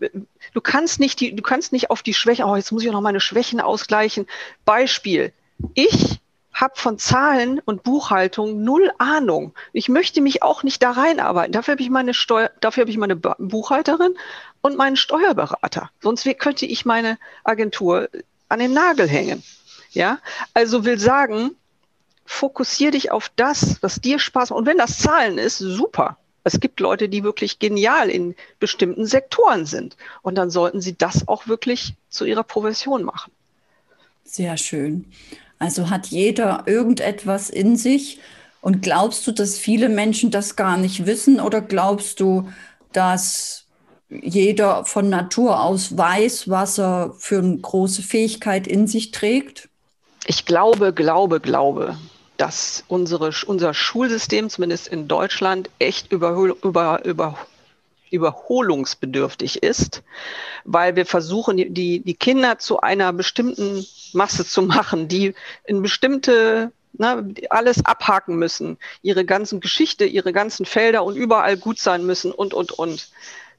du 0.53 0.61
kannst 0.61 0.99
nicht 0.99 1.19
die, 1.19 1.35
du 1.35 1.43
kannst 1.43 1.71
nicht 1.71 1.89
auf 1.89 2.01
die 2.01 2.13
Schwächen, 2.13 2.45
oh, 2.45 2.55
jetzt 2.55 2.71
muss 2.71 2.83
ich 2.83 2.91
noch 2.91 3.01
meine 3.01 3.19
Schwächen 3.19 3.61
ausgleichen. 3.61 4.27
Beispiel. 4.65 5.31
Ich 5.75 6.19
habe 6.53 6.73
von 6.75 6.97
Zahlen 6.99 7.59
und 7.59 7.83
Buchhaltung 7.83 8.63
null 8.63 8.91
Ahnung. 8.97 9.53
Ich 9.71 9.89
möchte 9.89 10.21
mich 10.21 10.43
auch 10.43 10.63
nicht 10.63 10.83
da 10.83 10.91
reinarbeiten. 10.91 11.51
Dafür 11.51 11.73
habe 11.73 11.81
ich 11.81 11.89
meine 11.89 12.13
Steuer, 12.13 12.51
dafür 12.61 12.81
habe 12.81 12.91
ich 12.91 12.97
meine 12.97 13.15
Buchhalterin 13.15 14.15
und 14.61 14.77
meinen 14.77 14.95
Steuerberater. 14.95 15.89
Sonst 16.01 16.27
könnte 16.37 16.65
ich 16.65 16.85
meine 16.85 17.17
Agentur 17.43 18.09
an 18.49 18.59
den 18.59 18.73
Nagel 18.73 19.07
hängen. 19.07 19.43
Ja, 19.91 20.19
also 20.53 20.85
will 20.85 20.99
sagen, 20.99 21.55
fokussier 22.25 22.91
dich 22.91 23.11
auf 23.11 23.29
das, 23.35 23.77
was 23.81 24.01
dir 24.01 24.19
Spaß 24.19 24.51
macht. 24.51 24.59
Und 24.59 24.65
wenn 24.65 24.77
das 24.77 24.99
Zahlen 24.99 25.37
ist, 25.37 25.57
super. 25.57 26.17
Es 26.43 26.59
gibt 26.59 26.79
Leute, 26.79 27.09
die 27.09 27.23
wirklich 27.23 27.59
genial 27.59 28.09
in 28.09 28.35
bestimmten 28.59 29.05
Sektoren 29.05 29.65
sind. 29.65 29.95
Und 30.21 30.35
dann 30.35 30.49
sollten 30.49 30.81
sie 30.81 30.97
das 30.97 31.27
auch 31.27 31.47
wirklich 31.47 31.95
zu 32.09 32.25
ihrer 32.25 32.43
Profession 32.43 33.03
machen. 33.03 33.31
Sehr 34.23 34.57
schön. 34.57 35.11
Also 35.63 35.89
hat 35.89 36.07
jeder 36.07 36.63
irgendetwas 36.65 37.49
in 37.49 37.77
sich. 37.77 38.19
Und 38.59 38.81
glaubst 38.81 39.25
du, 39.25 39.31
dass 39.31 39.57
viele 39.57 39.87
Menschen 39.87 40.29
das 40.29 40.57
gar 40.57 40.75
nicht 40.75 41.05
wissen? 41.05 41.39
Oder 41.39 41.61
glaubst 41.61 42.19
du, 42.19 42.49
dass 42.91 43.63
jeder 44.09 44.83
von 44.83 45.07
Natur 45.07 45.63
aus 45.63 45.97
weiß, 45.97 46.49
was 46.49 46.79
er 46.79 47.13
für 47.17 47.39
eine 47.39 47.59
große 47.59 48.01
Fähigkeit 48.01 48.67
in 48.67 48.87
sich 48.87 49.11
trägt? 49.11 49.69
Ich 50.27 50.45
glaube, 50.45 50.91
glaube, 50.91 51.39
glaube, 51.39 51.97
dass 52.35 52.83
unsere, 52.89 53.31
unser 53.47 53.73
Schulsystem, 53.73 54.49
zumindest 54.49 54.89
in 54.89 55.07
Deutschland, 55.07 55.69
echt 55.79 56.11
über, 56.11 56.31
über, 56.61 57.05
über, 57.05 57.37
überholungsbedürftig 58.13 59.63
ist, 59.63 60.03
weil 60.63 60.95
wir 60.95 61.05
versuchen, 61.05 61.57
die, 61.57 61.99
die 61.99 62.13
Kinder 62.13 62.59
zu 62.59 62.79
einer 62.79 63.11
bestimmten 63.11 63.85
Masse 64.13 64.45
zu 64.45 64.61
machen, 64.61 65.07
die 65.07 65.33
in 65.65 65.81
bestimmte 65.81 66.71
ne, 66.93 67.33
alles 67.49 67.83
abhaken 67.83 68.35
müssen, 68.35 68.77
ihre 69.01 69.25
ganzen 69.25 69.59
Geschichte, 69.59 70.05
ihre 70.05 70.31
ganzen 70.31 70.65
Felder 70.65 71.03
und 71.03 71.15
überall 71.15 71.57
gut 71.57 71.79
sein 71.79 72.05
müssen 72.05 72.31
und, 72.31 72.53
und, 72.53 72.71
und. 72.71 73.09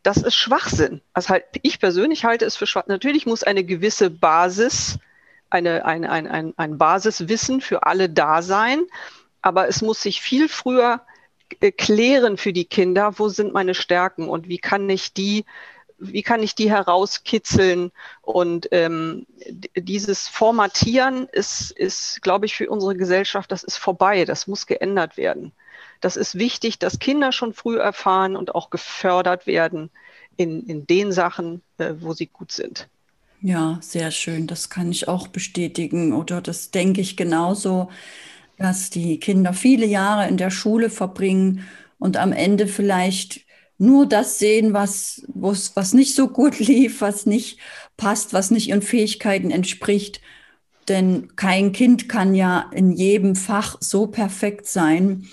Das 0.05 0.19
ist 0.19 0.37
Schwachsinn. 0.37 1.01
Also 1.15 1.31
halt, 1.31 1.45
ich 1.63 1.81
persönlich 1.81 2.25
halte 2.25 2.45
es 2.45 2.57
für 2.57 2.67
Schwachsinn. 2.67 2.93
Natürlich 2.93 3.27
muss 3.27 3.43
eine 3.43 3.65
gewisse 3.65 4.11
Basis, 4.11 4.99
eine, 5.51 5.85
ein, 5.85 6.05
ein, 6.05 6.29
ein, 6.29 6.55
ein 6.57 6.79
Basiswissen 6.79 7.61
für 7.61 7.85
alle 7.85 8.09
da 8.09 8.43
sein, 8.43 8.85
aber 9.43 9.67
es 9.67 9.83
muss 9.83 10.01
sich 10.01 10.21
viel 10.21 10.49
früher 10.49 11.01
klären 11.77 12.37
für 12.37 12.53
die 12.53 12.65
Kinder, 12.65 13.19
wo 13.19 13.29
sind 13.29 13.53
meine 13.53 13.75
Stärken 13.75 14.29
und 14.29 14.49
wie 14.49 14.59
kann 14.59 14.89
ich 14.91 15.13
die 15.13 15.45
wie 15.99 16.23
kann 16.23 16.43
ich 16.43 16.55
die 16.55 16.71
herauskitzeln? 16.71 17.93
Und 18.23 18.69
ähm, 18.73 19.27
dieses 19.77 20.29
Formatieren 20.29 21.29
ist, 21.31 21.71
ist, 21.71 22.21
glaube 22.23 22.47
ich, 22.47 22.57
für 22.57 22.69
unsere 22.69 22.97
Gesellschaft, 22.97 23.51
das 23.53 23.65
ist 23.65 23.77
vorbei. 23.77 24.25
Das 24.25 24.47
muss 24.47 24.67
geändert 24.67 25.17
werden. 25.17 25.53
Das 26.01 26.17
ist 26.17 26.37
wichtig, 26.37 26.79
dass 26.79 26.99
Kinder 26.99 27.33
schon 27.33 27.55
früh 27.55 27.79
erfahren 27.79 28.37
und 28.37 28.55
auch 28.55 28.71
gefördert 28.71 29.47
werden 29.47 29.91
in, 30.37 30.67
in 30.67 30.87
den 30.87 31.13
Sachen, 31.13 31.63
äh, 31.79 31.95
wo 32.01 32.13
sie 32.13 32.27
gut 32.27 32.53
sind. 32.53 32.89
Ja, 33.41 33.79
sehr 33.81 34.11
schön. 34.11 34.47
Das 34.47 34.71
kann 34.71 34.91
ich 34.91 35.07
auch 35.07 35.29
bestätigen 35.29 36.13
oder 36.13 36.41
das 36.41 36.71
denke 36.71 37.01
ich 37.01 37.17
genauso, 37.17 37.91
dass 38.59 38.91
die 38.91 39.19
Kinder 39.19 39.53
viele 39.53 39.87
Jahre 39.87 40.29
in 40.29 40.37
der 40.37 40.51
Schule 40.51 40.91
verbringen 40.91 41.65
und 41.99 42.17
am 42.17 42.33
Ende 42.33 42.67
vielleicht 42.67 43.45
nur 43.79 44.07
das 44.07 44.39
sehen, 44.39 44.73
was, 44.73 45.27
was 45.35 45.95
nicht 45.95 46.15
so 46.15 46.29
gut 46.29 46.59
lief, 46.61 47.01
was 47.01 47.27
nicht 47.27 47.59
passt, 47.97 48.33
was 48.33 48.51
nicht 48.51 48.69
ihren 48.69 48.83
Fähigkeiten 48.83 49.51
entspricht. 49.51 50.21
Denn 50.89 51.35
kein 51.37 51.73
Kind 51.73 52.09
kann 52.09 52.35
ja 52.35 52.71
in 52.75 52.93
jedem 52.93 53.37
Fach 53.37 53.77
so 53.81 54.07
perfekt 54.07 54.67
sein. 54.67 55.27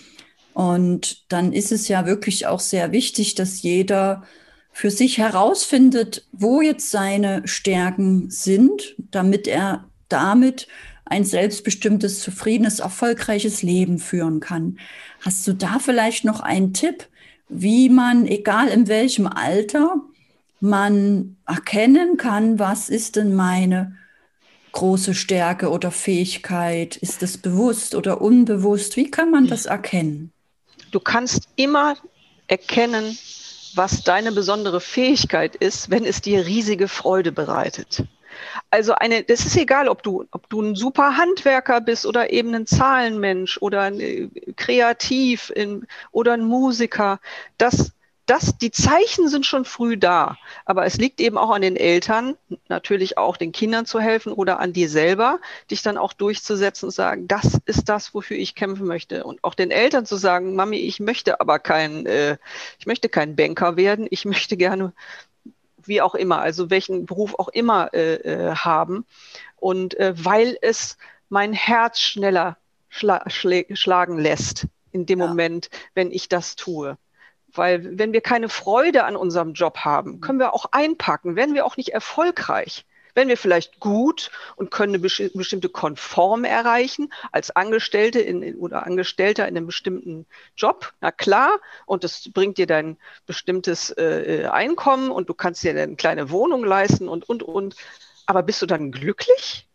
Und 0.53 1.31
dann 1.31 1.53
ist 1.53 1.71
es 1.71 1.87
ja 1.87 2.05
wirklich 2.05 2.47
auch 2.47 2.59
sehr 2.59 2.91
wichtig, 2.91 3.35
dass 3.35 3.61
jeder 3.61 4.23
für 4.71 4.91
sich 4.91 5.17
herausfindet, 5.17 6.25
wo 6.31 6.61
jetzt 6.61 6.91
seine 6.91 7.41
Stärken 7.45 8.29
sind, 8.29 8.95
damit 8.97 9.47
er 9.47 9.89
damit 10.07 10.67
ein 11.05 11.23
selbstbestimmtes, 11.23 12.21
zufriedenes, 12.21 12.79
erfolgreiches 12.79 13.63
Leben 13.63 13.99
führen 13.99 14.39
kann. 14.39 14.77
Hast 15.21 15.47
du 15.47 15.53
da 15.53 15.79
vielleicht 15.79 16.25
noch 16.25 16.39
einen 16.39 16.73
Tipp, 16.73 17.07
wie 17.49 17.89
man, 17.89 18.27
egal 18.27 18.69
in 18.69 18.87
welchem 18.87 19.27
Alter, 19.27 19.95
man 20.61 21.37
erkennen 21.45 22.17
kann, 22.17 22.59
was 22.59 22.89
ist 22.89 23.15
denn 23.15 23.33
meine 23.33 23.97
große 24.71 25.13
Stärke 25.13 25.69
oder 25.69 25.91
Fähigkeit? 25.91 26.95
Ist 26.95 27.23
es 27.23 27.37
bewusst 27.37 27.95
oder 27.95 28.21
unbewusst? 28.21 28.95
Wie 28.95 29.11
kann 29.11 29.31
man 29.31 29.47
das 29.47 29.65
erkennen? 29.65 30.31
Du 30.91 30.99
kannst 30.99 31.49
immer 31.55 31.95
erkennen, 32.47 33.17
was 33.75 34.03
deine 34.03 34.31
besondere 34.31 34.81
Fähigkeit 34.81 35.55
ist, 35.55 35.89
wenn 35.89 36.05
es 36.05 36.21
dir 36.21 36.45
riesige 36.45 36.87
Freude 36.87 37.31
bereitet. 37.31 38.03
Also 38.69 38.93
eine, 38.93 39.23
das 39.23 39.45
ist 39.45 39.57
egal, 39.57 39.87
ob 39.87 40.03
du, 40.03 40.25
ob 40.31 40.49
du 40.49 40.61
ein 40.61 40.75
super 40.75 41.17
Handwerker 41.17 41.81
bist 41.81 42.05
oder 42.05 42.31
eben 42.31 42.53
ein 42.55 42.67
Zahlenmensch 42.67 43.57
oder 43.61 43.81
ein, 43.81 43.99
äh, 43.99 44.29
kreativ 44.55 45.51
in, 45.55 45.87
oder 46.11 46.33
ein 46.33 46.45
Musiker. 46.45 47.19
Das, 47.57 47.93
das, 48.25 48.57
die 48.57 48.71
Zeichen 48.71 49.27
sind 49.27 49.45
schon 49.45 49.65
früh 49.65 49.97
da. 49.97 50.37
Aber 50.65 50.85
es 50.85 50.97
liegt 50.97 51.19
eben 51.19 51.37
auch 51.37 51.49
an 51.49 51.61
den 51.61 51.75
Eltern, 51.75 52.37
natürlich 52.69 53.17
auch 53.17 53.35
den 53.35 53.51
Kindern 53.51 53.85
zu 53.85 53.99
helfen 53.99 54.31
oder 54.31 54.59
an 54.59 54.73
dir 54.73 54.89
selber, 54.89 55.39
dich 55.69 55.81
dann 55.81 55.97
auch 55.97 56.13
durchzusetzen 56.13 56.85
und 56.85 56.91
sagen, 56.91 57.27
das 57.27 57.59
ist 57.65 57.89
das, 57.89 58.13
wofür 58.13 58.37
ich 58.37 58.55
kämpfen 58.55 58.87
möchte. 58.87 59.25
Und 59.25 59.43
auch 59.43 59.53
den 59.53 59.71
Eltern 59.71 60.05
zu 60.05 60.15
sagen, 60.15 60.55
Mami, 60.55 60.77
ich 60.77 60.99
möchte 60.99 61.41
aber 61.41 61.59
kein, 61.59 62.05
äh, 62.05 62.37
ich 62.79 62.85
möchte 62.85 63.09
kein 63.09 63.35
Banker 63.35 63.75
werden, 63.75 64.07
ich 64.09 64.23
möchte 64.23 64.55
gerne 64.55 64.93
wie 65.87 66.01
auch 66.01 66.15
immer, 66.15 66.39
also 66.39 66.69
welchen 66.69 67.05
Beruf 67.05 67.35
auch 67.37 67.49
immer 67.49 67.93
äh, 67.93 68.15
äh, 68.15 68.55
haben. 68.55 69.05
Und 69.57 69.97
äh, 69.99 70.13
weil 70.17 70.57
es 70.61 70.97
mein 71.29 71.53
Herz 71.53 71.99
schneller 71.99 72.57
schla 72.89 73.23
schlagen 73.29 74.17
lässt 74.17 74.67
in 74.91 75.05
dem 75.05 75.19
ja. 75.19 75.27
Moment, 75.27 75.69
wenn 75.93 76.11
ich 76.11 76.29
das 76.29 76.55
tue. 76.55 76.97
Weil 77.53 77.97
wenn 77.97 78.13
wir 78.13 78.21
keine 78.21 78.49
Freude 78.49 79.03
an 79.03 79.15
unserem 79.15 79.53
Job 79.53 79.79
haben, 79.79 80.21
können 80.21 80.39
wir 80.39 80.53
auch 80.53 80.65
einpacken, 80.71 81.35
werden 81.35 81.55
wir 81.55 81.65
auch 81.65 81.77
nicht 81.77 81.89
erfolgreich. 81.89 82.85
Wenn 83.13 83.27
wir 83.27 83.37
vielleicht 83.37 83.79
gut 83.79 84.31
und 84.55 84.71
können 84.71 84.93
eine 84.93 84.99
bestimmte 84.99 85.69
Konform 85.69 86.43
erreichen 86.43 87.11
als 87.31 87.51
Angestellte 87.51 88.19
in, 88.19 88.55
oder 88.55 88.85
Angestellter 88.85 89.47
in 89.47 89.57
einem 89.57 89.65
bestimmten 89.65 90.25
Job, 90.55 90.93
na 91.01 91.11
klar, 91.11 91.59
und 91.85 92.03
das 92.03 92.29
bringt 92.33 92.57
dir 92.57 92.67
dein 92.67 92.97
bestimmtes 93.25 93.91
äh, 93.97 94.47
Einkommen 94.51 95.11
und 95.11 95.29
du 95.29 95.33
kannst 95.33 95.63
dir 95.63 95.71
eine 95.71 95.95
kleine 95.95 96.29
Wohnung 96.29 96.63
leisten 96.63 97.07
und, 97.07 97.27
und, 97.27 97.43
und. 97.43 97.75
Aber 98.25 98.43
bist 98.43 98.61
du 98.61 98.65
dann 98.65 98.91
glücklich? 98.91 99.67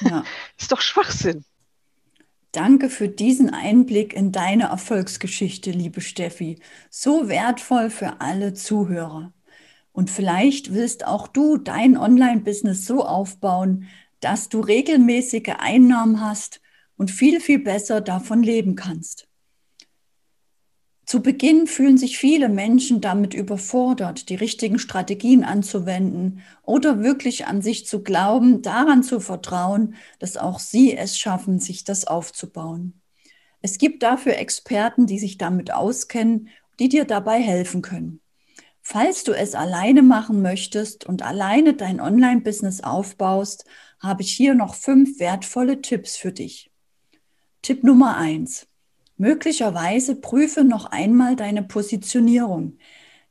Ja. 0.00 0.24
ist 0.56 0.72
doch 0.72 0.80
Schwachsinn. 0.80 1.44
Danke 2.52 2.88
für 2.88 3.08
diesen 3.08 3.50
Einblick 3.50 4.14
in 4.14 4.32
deine 4.32 4.64
Erfolgsgeschichte, 4.64 5.70
liebe 5.70 6.00
Steffi. 6.00 6.58
So 6.88 7.28
wertvoll 7.28 7.90
für 7.90 8.20
alle 8.20 8.54
Zuhörer. 8.54 9.32
Und 9.98 10.10
vielleicht 10.10 10.74
willst 10.74 11.04
auch 11.04 11.26
du 11.26 11.56
dein 11.56 11.96
Online-Business 11.96 12.86
so 12.86 13.04
aufbauen, 13.04 13.88
dass 14.20 14.48
du 14.48 14.60
regelmäßige 14.60 15.56
Einnahmen 15.58 16.20
hast 16.20 16.60
und 16.96 17.10
viel, 17.10 17.40
viel 17.40 17.58
besser 17.58 18.00
davon 18.00 18.44
leben 18.44 18.76
kannst. 18.76 19.26
Zu 21.04 21.20
Beginn 21.20 21.66
fühlen 21.66 21.98
sich 21.98 22.16
viele 22.16 22.48
Menschen 22.48 23.00
damit 23.00 23.34
überfordert, 23.34 24.28
die 24.28 24.36
richtigen 24.36 24.78
Strategien 24.78 25.42
anzuwenden 25.42 26.42
oder 26.62 27.02
wirklich 27.02 27.48
an 27.48 27.60
sich 27.60 27.84
zu 27.84 28.04
glauben, 28.04 28.62
daran 28.62 29.02
zu 29.02 29.18
vertrauen, 29.18 29.96
dass 30.20 30.36
auch 30.36 30.60
sie 30.60 30.96
es 30.96 31.18
schaffen, 31.18 31.58
sich 31.58 31.82
das 31.82 32.06
aufzubauen. 32.06 33.00
Es 33.62 33.78
gibt 33.78 34.04
dafür 34.04 34.36
Experten, 34.36 35.06
die 35.06 35.18
sich 35.18 35.38
damit 35.38 35.72
auskennen, 35.72 36.50
die 36.78 36.88
dir 36.88 37.04
dabei 37.04 37.40
helfen 37.40 37.82
können. 37.82 38.20
Falls 38.90 39.22
du 39.22 39.32
es 39.34 39.54
alleine 39.54 40.00
machen 40.02 40.40
möchtest 40.40 41.04
und 41.04 41.20
alleine 41.20 41.74
dein 41.74 42.00
Online-Business 42.00 42.80
aufbaust, 42.80 43.66
habe 44.00 44.22
ich 44.22 44.32
hier 44.32 44.54
noch 44.54 44.74
fünf 44.74 45.20
wertvolle 45.20 45.82
Tipps 45.82 46.16
für 46.16 46.32
dich. 46.32 46.70
Tipp 47.60 47.84
Nummer 47.84 48.16
eins: 48.16 48.66
Möglicherweise 49.18 50.14
prüfe 50.14 50.64
noch 50.64 50.86
einmal 50.86 51.36
deine 51.36 51.62
Positionierung. 51.62 52.78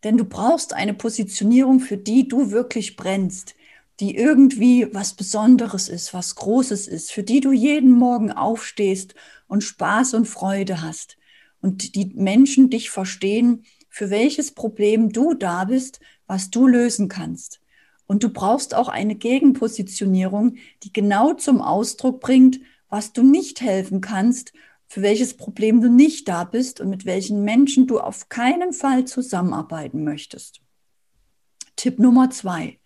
Denn 0.03 0.15
du 0.15 0.25
brauchst 0.25 0.73
eine 0.73 0.93
Positionierung, 0.93 1.79
für 1.79 1.97
die 1.97 2.27
du 2.27 2.51
wirklich 2.51 2.95
brennst, 2.95 3.55
die 3.99 4.15
irgendwie 4.15 4.93
was 4.93 5.15
Besonderes 5.15 5.89
ist, 5.89 6.13
was 6.13 6.35
Großes 6.35 6.87
ist, 6.87 7.11
für 7.11 7.23
die 7.23 7.39
du 7.39 7.51
jeden 7.51 7.93
Morgen 7.93 8.31
aufstehst 8.31 9.15
und 9.47 9.63
Spaß 9.63 10.13
und 10.13 10.27
Freude 10.27 10.83
hast 10.83 11.17
und 11.61 11.95
die 11.95 12.11
Menschen 12.13 12.69
dich 12.69 12.91
verstehen, 12.91 13.63
für 13.97 14.11
welches 14.11 14.51
Problem 14.51 15.11
du 15.11 15.33
da 15.33 15.63
bist, 15.63 15.99
was 16.27 16.51
du 16.51 16.67
lösen 16.67 17.07
kannst. 17.07 17.61
Und 18.05 18.21
du 18.21 18.29
brauchst 18.29 18.75
auch 18.75 18.89
eine 18.89 19.15
Gegenpositionierung, 19.15 20.57
die 20.83 20.93
genau 20.93 21.33
zum 21.33 21.61
Ausdruck 21.61 22.19
bringt, 22.19 22.59
was 22.89 23.11
du 23.11 23.23
nicht 23.23 23.59
helfen 23.59 23.99
kannst, 23.99 24.53
für 24.87 25.01
welches 25.01 25.35
Problem 25.35 25.81
du 25.81 25.89
nicht 25.89 26.27
da 26.27 26.43
bist 26.43 26.79
und 26.79 26.91
mit 26.91 27.07
welchen 27.07 27.43
Menschen 27.43 27.87
du 27.87 27.99
auf 27.99 28.29
keinen 28.29 28.71
Fall 28.71 29.05
zusammenarbeiten 29.05 30.03
möchtest. 30.03 30.61
Tipp 31.75 31.97
Nummer 31.97 32.29
zwei. 32.29 32.79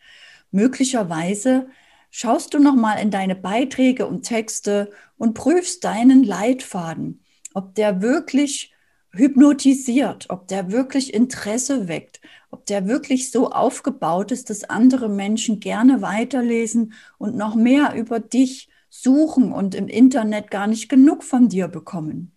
Möglicherweise 0.50 1.68
schaust 2.10 2.54
du 2.54 2.60
nochmal 2.60 3.02
in 3.02 3.12
deine 3.12 3.36
Beiträge 3.36 4.08
und 4.08 4.22
Texte 4.22 4.90
und 5.18 5.34
prüfst 5.34 5.84
deinen 5.84 6.24
Leitfaden, 6.24 7.22
ob 7.54 7.76
der 7.76 8.02
wirklich 8.02 8.71
hypnotisiert, 9.14 10.30
ob 10.30 10.48
der 10.48 10.72
wirklich 10.72 11.14
Interesse 11.14 11.88
weckt, 11.88 12.22
ob 12.50 12.66
der 12.66 12.88
wirklich 12.88 13.32
so 13.32 13.50
aufgebaut 13.52 14.32
ist, 14.32 14.50
dass 14.50 14.64
andere 14.64 15.10
Menschen 15.10 15.60
gerne 15.60 16.02
weiterlesen 16.02 16.94
und 17.18 17.36
noch 17.36 17.56
mehr 17.56 17.94
über 17.96 18.20
dich 18.20 18.70
suchen 18.90 19.52
und 19.52 19.76
im 19.76 19.88
Internet 19.88 20.52
gar 20.52 20.68
nicht 20.68 20.90
genug 20.90 21.24
von 21.24 21.50
dir 21.50 21.68
bekommen. 21.68 22.36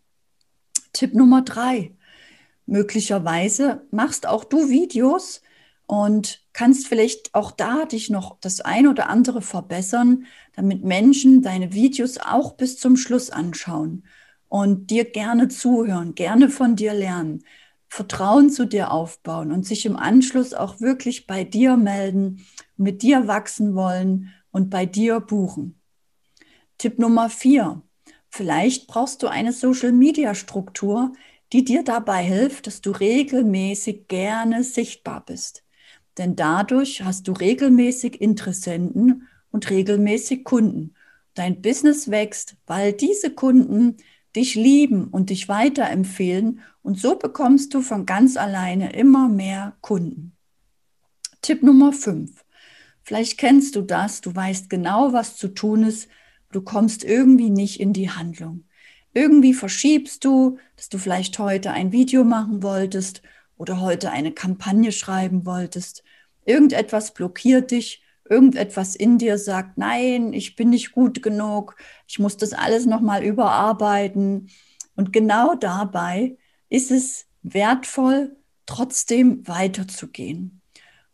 Tipp 0.92 1.14
Nummer 1.14 1.42
drei. 1.42 1.92
Möglicherweise 2.66 3.86
machst 3.90 4.26
auch 4.26 4.44
du 4.44 4.68
Videos 4.68 5.42
und 5.86 6.44
kannst 6.52 6.86
vielleicht 6.86 7.34
auch 7.34 7.50
da 7.50 7.84
dich 7.84 8.08
noch 8.08 8.38
das 8.40 8.60
ein 8.60 8.86
oder 8.86 9.10
andere 9.10 9.42
verbessern, 9.42 10.26
damit 10.54 10.82
Menschen 10.82 11.42
deine 11.42 11.72
Videos 11.72 12.18
auch 12.18 12.54
bis 12.54 12.78
zum 12.78 12.96
Schluss 12.96 13.30
anschauen 13.30 14.04
und 14.48 14.90
dir 14.90 15.04
gerne 15.04 15.48
zuhören, 15.48 16.14
gerne 16.14 16.48
von 16.48 16.76
dir 16.76 16.94
lernen, 16.94 17.44
Vertrauen 17.88 18.50
zu 18.50 18.66
dir 18.66 18.90
aufbauen 18.90 19.52
und 19.52 19.64
sich 19.66 19.86
im 19.86 19.96
Anschluss 19.96 20.52
auch 20.52 20.80
wirklich 20.80 21.26
bei 21.26 21.44
dir 21.44 21.76
melden, 21.76 22.44
mit 22.76 23.02
dir 23.02 23.28
wachsen 23.28 23.74
wollen 23.74 24.32
und 24.50 24.70
bei 24.70 24.86
dir 24.86 25.20
buchen. 25.20 25.80
Tipp 26.78 26.98
Nummer 26.98 27.30
vier. 27.30 27.82
Vielleicht 28.28 28.88
brauchst 28.88 29.22
du 29.22 29.28
eine 29.28 29.52
Social-Media-Struktur, 29.52 31.12
die 31.52 31.64
dir 31.64 31.84
dabei 31.84 32.24
hilft, 32.24 32.66
dass 32.66 32.80
du 32.80 32.90
regelmäßig 32.90 34.08
gerne 34.08 34.64
sichtbar 34.64 35.24
bist. 35.24 35.62
Denn 36.18 36.34
dadurch 36.34 37.02
hast 37.02 37.28
du 37.28 37.32
regelmäßig 37.32 38.20
Interessenten 38.20 39.28
und 39.52 39.70
regelmäßig 39.70 40.42
Kunden. 40.42 40.94
Dein 41.34 41.62
Business 41.62 42.10
wächst, 42.10 42.56
weil 42.66 42.92
diese 42.92 43.30
Kunden 43.30 43.98
dich 44.36 44.54
lieben 44.54 45.08
und 45.08 45.30
dich 45.30 45.48
weiterempfehlen 45.48 46.60
und 46.82 46.98
so 46.98 47.16
bekommst 47.16 47.74
du 47.74 47.80
von 47.80 48.06
ganz 48.06 48.36
alleine 48.36 48.92
immer 48.92 49.28
mehr 49.28 49.76
Kunden. 49.80 50.36
Tipp 51.42 51.62
Nummer 51.62 51.92
5. 51.92 52.44
Vielleicht 53.02 53.38
kennst 53.38 53.76
du 53.76 53.82
das, 53.82 54.20
du 54.20 54.34
weißt 54.34 54.70
genau, 54.70 55.12
was 55.12 55.36
zu 55.36 55.48
tun 55.48 55.82
ist, 55.82 56.08
du 56.52 56.62
kommst 56.62 57.04
irgendwie 57.04 57.50
nicht 57.50 57.80
in 57.80 57.92
die 57.92 58.10
Handlung. 58.10 58.64
Irgendwie 59.12 59.54
verschiebst 59.54 60.24
du, 60.24 60.58
dass 60.76 60.88
du 60.88 60.98
vielleicht 60.98 61.38
heute 61.38 61.70
ein 61.70 61.92
Video 61.92 62.24
machen 62.24 62.62
wolltest 62.62 63.22
oder 63.56 63.80
heute 63.80 64.10
eine 64.10 64.32
Kampagne 64.32 64.90
schreiben 64.90 65.46
wolltest. 65.46 66.02
Irgendetwas 66.44 67.14
blockiert 67.14 67.70
dich, 67.70 68.03
irgendetwas 68.28 68.94
in 68.96 69.18
dir 69.18 69.38
sagt, 69.38 69.78
nein, 69.78 70.32
ich 70.32 70.56
bin 70.56 70.70
nicht 70.70 70.92
gut 70.92 71.22
genug, 71.22 71.76
ich 72.08 72.18
muss 72.18 72.36
das 72.36 72.52
alles 72.52 72.86
nochmal 72.86 73.24
überarbeiten. 73.24 74.50
Und 74.96 75.12
genau 75.12 75.54
dabei 75.54 76.36
ist 76.68 76.90
es 76.90 77.26
wertvoll, 77.42 78.36
trotzdem 78.66 79.46
weiterzugehen. 79.46 80.62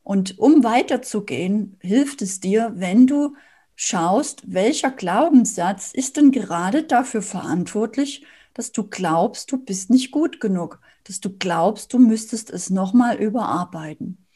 Und 0.02 0.38
um 0.38 0.64
weiterzugehen, 0.64 1.76
hilft 1.80 2.22
es 2.22 2.40
dir, 2.40 2.72
wenn 2.76 3.06
du 3.06 3.36
schaust, 3.76 4.42
welcher 4.46 4.90
Glaubenssatz 4.90 5.92
ist 5.92 6.16
denn 6.16 6.32
gerade 6.32 6.82
dafür 6.84 7.22
verantwortlich, 7.22 8.24
dass 8.54 8.72
du 8.72 8.84
glaubst, 8.84 9.52
du 9.52 9.58
bist 9.58 9.90
nicht 9.90 10.10
gut 10.10 10.40
genug, 10.40 10.80
dass 11.04 11.20
du 11.20 11.30
glaubst, 11.36 11.92
du 11.92 11.98
müsstest 11.98 12.50
es 12.50 12.70
nochmal 12.70 13.16
überarbeiten. 13.16 14.26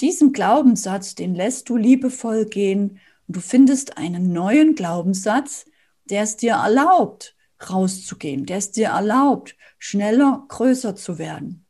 Diesen 0.00 0.32
Glaubenssatz, 0.32 1.14
den 1.14 1.34
lässt 1.34 1.68
du 1.68 1.76
liebevoll 1.76 2.46
gehen 2.46 3.00
und 3.26 3.36
du 3.36 3.40
findest 3.40 3.98
einen 3.98 4.32
neuen 4.32 4.74
Glaubenssatz, 4.74 5.66
der 6.06 6.22
es 6.22 6.36
dir 6.36 6.54
erlaubt, 6.54 7.36
rauszugehen, 7.68 8.46
der 8.46 8.56
es 8.56 8.72
dir 8.72 8.88
erlaubt, 8.88 9.56
schneller, 9.78 10.44
größer 10.48 10.96
zu 10.96 11.18
werden. 11.18 11.66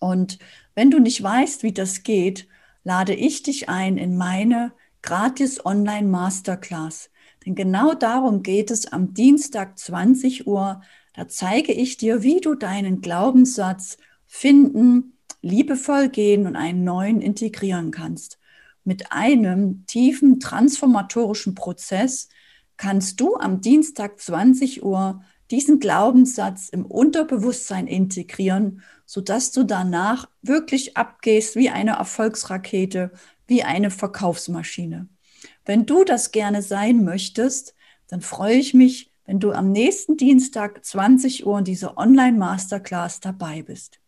Und 0.00 0.38
wenn 0.74 0.90
du 0.90 0.98
nicht 0.98 1.22
weißt, 1.22 1.62
wie 1.62 1.72
das 1.72 2.02
geht, 2.02 2.48
lade 2.82 3.14
ich 3.14 3.42
dich 3.42 3.68
ein 3.68 3.96
in 3.96 4.16
meine 4.16 4.72
gratis 5.00 5.64
Online 5.64 6.08
Masterclass. 6.08 7.10
Denn 7.46 7.54
genau 7.54 7.94
darum 7.94 8.42
geht 8.42 8.70
es 8.70 8.86
am 8.86 9.14
Dienstag 9.14 9.78
20 9.78 10.46
Uhr. 10.46 10.82
Da 11.14 11.28
zeige 11.28 11.72
ich 11.72 11.96
dir, 11.96 12.22
wie 12.22 12.40
du 12.40 12.54
deinen 12.54 13.00
Glaubenssatz 13.00 13.98
finden, 14.26 15.13
liebevoll 15.44 16.08
gehen 16.08 16.46
und 16.46 16.56
einen 16.56 16.84
neuen 16.84 17.20
integrieren 17.20 17.90
kannst. 17.90 18.38
Mit 18.82 19.12
einem 19.12 19.86
tiefen 19.86 20.40
transformatorischen 20.40 21.54
Prozess 21.54 22.28
kannst 22.76 23.20
du 23.20 23.36
am 23.36 23.60
Dienstag 23.60 24.20
20 24.20 24.82
Uhr 24.82 25.22
diesen 25.50 25.78
Glaubenssatz 25.78 26.70
im 26.70 26.86
Unterbewusstsein 26.86 27.86
integrieren, 27.86 28.82
sodass 29.04 29.52
du 29.52 29.62
danach 29.64 30.28
wirklich 30.42 30.96
abgehst 30.96 31.56
wie 31.56 31.70
eine 31.70 31.92
Erfolgsrakete, 31.92 33.12
wie 33.46 33.62
eine 33.62 33.90
Verkaufsmaschine. 33.90 35.08
Wenn 35.64 35.86
du 35.86 36.04
das 36.04 36.32
gerne 36.32 36.62
sein 36.62 37.04
möchtest, 37.04 37.74
dann 38.08 38.22
freue 38.22 38.56
ich 38.56 38.74
mich, 38.74 39.12
wenn 39.26 39.40
du 39.40 39.52
am 39.52 39.72
nächsten 39.72 40.16
Dienstag 40.16 40.84
20 40.84 41.46
Uhr 41.46 41.58
in 41.58 41.64
dieser 41.64 41.96
Online-Masterclass 41.96 43.20
dabei 43.20 43.62
bist. 43.62 44.00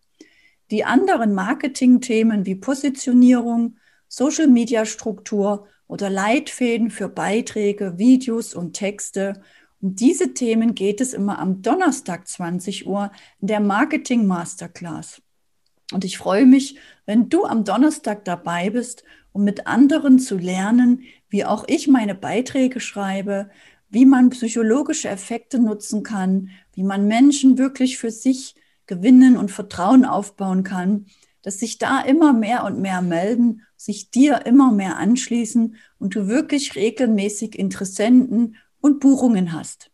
Die 0.70 0.84
anderen 0.84 1.34
Marketing-Themen 1.34 2.46
wie 2.46 2.56
Positionierung, 2.56 3.76
Social-Media-Struktur 4.08 5.66
oder 5.86 6.10
Leitfäden 6.10 6.90
für 6.90 7.08
Beiträge, 7.08 7.98
Videos 7.98 8.54
und 8.54 8.72
Texte, 8.72 9.42
um 9.80 9.94
diese 9.94 10.32
Themen 10.32 10.74
geht 10.74 11.00
es 11.00 11.12
immer 11.12 11.38
am 11.38 11.60
Donnerstag 11.62 12.26
20 12.26 12.86
Uhr 12.86 13.12
in 13.40 13.48
der 13.48 13.60
Marketing 13.60 14.26
Masterclass. 14.26 15.20
Und 15.92 16.04
ich 16.04 16.18
freue 16.18 16.46
mich, 16.46 16.78
wenn 17.04 17.28
du 17.28 17.44
am 17.44 17.64
Donnerstag 17.64 18.24
dabei 18.24 18.70
bist 18.70 19.04
um 19.36 19.44
mit 19.44 19.66
anderen 19.66 20.18
zu 20.18 20.38
lernen, 20.38 21.02
wie 21.28 21.44
auch 21.44 21.64
ich 21.68 21.88
meine 21.88 22.14
Beiträge 22.14 22.80
schreibe, 22.80 23.50
wie 23.90 24.06
man 24.06 24.30
psychologische 24.30 25.10
Effekte 25.10 25.58
nutzen 25.58 26.02
kann, 26.02 26.48
wie 26.72 26.82
man 26.82 27.06
Menschen 27.06 27.58
wirklich 27.58 27.98
für 27.98 28.10
sich 28.10 28.54
gewinnen 28.86 29.36
und 29.36 29.50
Vertrauen 29.50 30.04
aufbauen 30.04 30.62
kann, 30.62 31.06
dass 31.42 31.60
sich 31.60 31.78
da 31.78 32.00
immer 32.00 32.32
mehr 32.32 32.64
und 32.64 32.80
mehr 32.80 33.02
melden, 33.02 33.62
sich 33.76 34.10
dir 34.10 34.46
immer 34.46 34.72
mehr 34.72 34.96
anschließen 34.96 35.76
und 35.98 36.14
du 36.16 36.26
wirklich 36.26 36.74
regelmäßig 36.74 37.56
Interessenten 37.56 38.56
und 38.80 38.98
Buchungen 38.98 39.52
hast. 39.52 39.92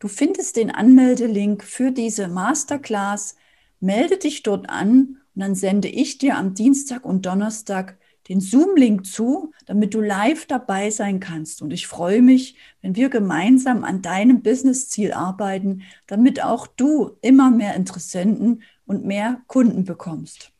Du 0.00 0.08
findest 0.08 0.56
den 0.56 0.70
Anmeldelink 0.70 1.62
für 1.62 1.92
diese 1.92 2.26
Masterclass, 2.26 3.36
melde 3.78 4.16
dich 4.16 4.42
dort 4.42 4.68
an 4.68 5.18
und 5.34 5.42
dann 5.42 5.54
sende 5.54 5.86
ich 5.86 6.18
dir 6.18 6.36
am 6.36 6.54
Dienstag 6.54 7.04
und 7.04 7.24
Donnerstag 7.24 7.99
den 8.30 8.40
Zoom-Link 8.40 9.04
zu, 9.04 9.52
damit 9.66 9.92
du 9.92 10.00
live 10.00 10.46
dabei 10.46 10.90
sein 10.90 11.18
kannst. 11.18 11.62
Und 11.62 11.72
ich 11.72 11.88
freue 11.88 12.22
mich, 12.22 12.54
wenn 12.80 12.94
wir 12.94 13.08
gemeinsam 13.08 13.82
an 13.82 14.02
deinem 14.02 14.40
Business-Ziel 14.40 15.12
arbeiten, 15.12 15.82
damit 16.06 16.42
auch 16.42 16.68
du 16.68 17.18
immer 17.22 17.50
mehr 17.50 17.74
Interessenten 17.74 18.62
und 18.86 19.04
mehr 19.04 19.42
Kunden 19.48 19.84
bekommst. 19.84 20.52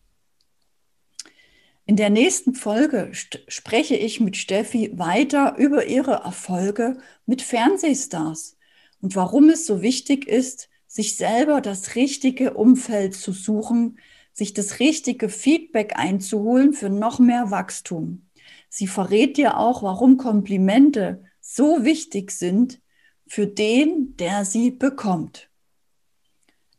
In 1.87 1.95
der 1.95 2.11
nächsten 2.11 2.55
Folge 2.55 3.13
spreche 3.13 3.97
ich 3.97 4.21
mit 4.21 4.37
Steffi 4.37 4.91
weiter 4.99 5.57
über 5.57 5.87
ihre 5.87 6.23
Erfolge 6.25 6.99
mit 7.25 7.41
Fernsehstars 7.41 8.57
und 9.01 9.15
warum 9.15 9.49
es 9.49 9.65
so 9.65 9.81
wichtig 9.81 10.27
ist, 10.27 10.69
sich 10.89 11.17
selber 11.17 11.61
das 11.61 11.95
richtige 11.95 12.55
Umfeld 12.55 13.15
zu 13.15 13.31
suchen, 13.33 13.99
sich 14.41 14.55
das 14.55 14.81
richtige 14.81 15.29
Feedback 15.29 15.93
einzuholen 15.97 16.73
für 16.73 16.89
noch 16.89 17.19
mehr 17.19 17.51
Wachstum. 17.51 18.27
Sie 18.71 18.87
verrät 18.87 19.37
dir 19.37 19.59
auch, 19.59 19.83
warum 19.83 20.17
Komplimente 20.17 21.23
so 21.43 21.85
wichtig 21.85 22.31
sind 22.31 22.81
für 23.27 23.47
den, 23.47 24.17
der 24.17 24.47
sie 24.47 24.71
bekommt. 24.71 25.51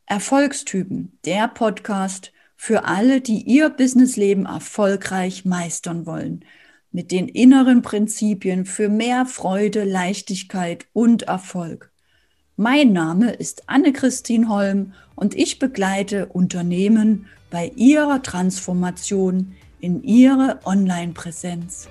Erfolgstypen, 0.08 1.20
der 1.24 1.48
Podcast 1.50 2.34
für 2.56 2.86
alle, 2.86 3.22
die 3.22 3.44
ihr 3.44 3.70
Businessleben 3.70 4.48
erfolgreich 4.48 5.46
meistern 5.46 6.08
wollen, 6.08 6.44
mit 6.92 7.12
den 7.12 7.28
inneren 7.28 7.84
Prinzipien 7.84 8.66
für 8.66 8.90
mehr 8.90 9.28
Freude, 9.28 9.84
Leichtigkeit 9.84 10.88
und 10.94 11.24
Erfolg. 11.24 11.92
Mein 12.56 12.92
Name 12.92 13.34
ist 13.34 13.70
Anne-Christine 13.70 14.50
Holm 14.50 14.94
und 15.14 15.36
ich 15.36 15.60
begleite 15.60 16.26
Unternehmen 16.26 17.28
bei 17.52 17.72
ihrer 17.76 18.24
Transformation 18.24 19.54
in 19.82 20.02
ihre 20.04 20.60
Online-Präsenz. 20.64 21.88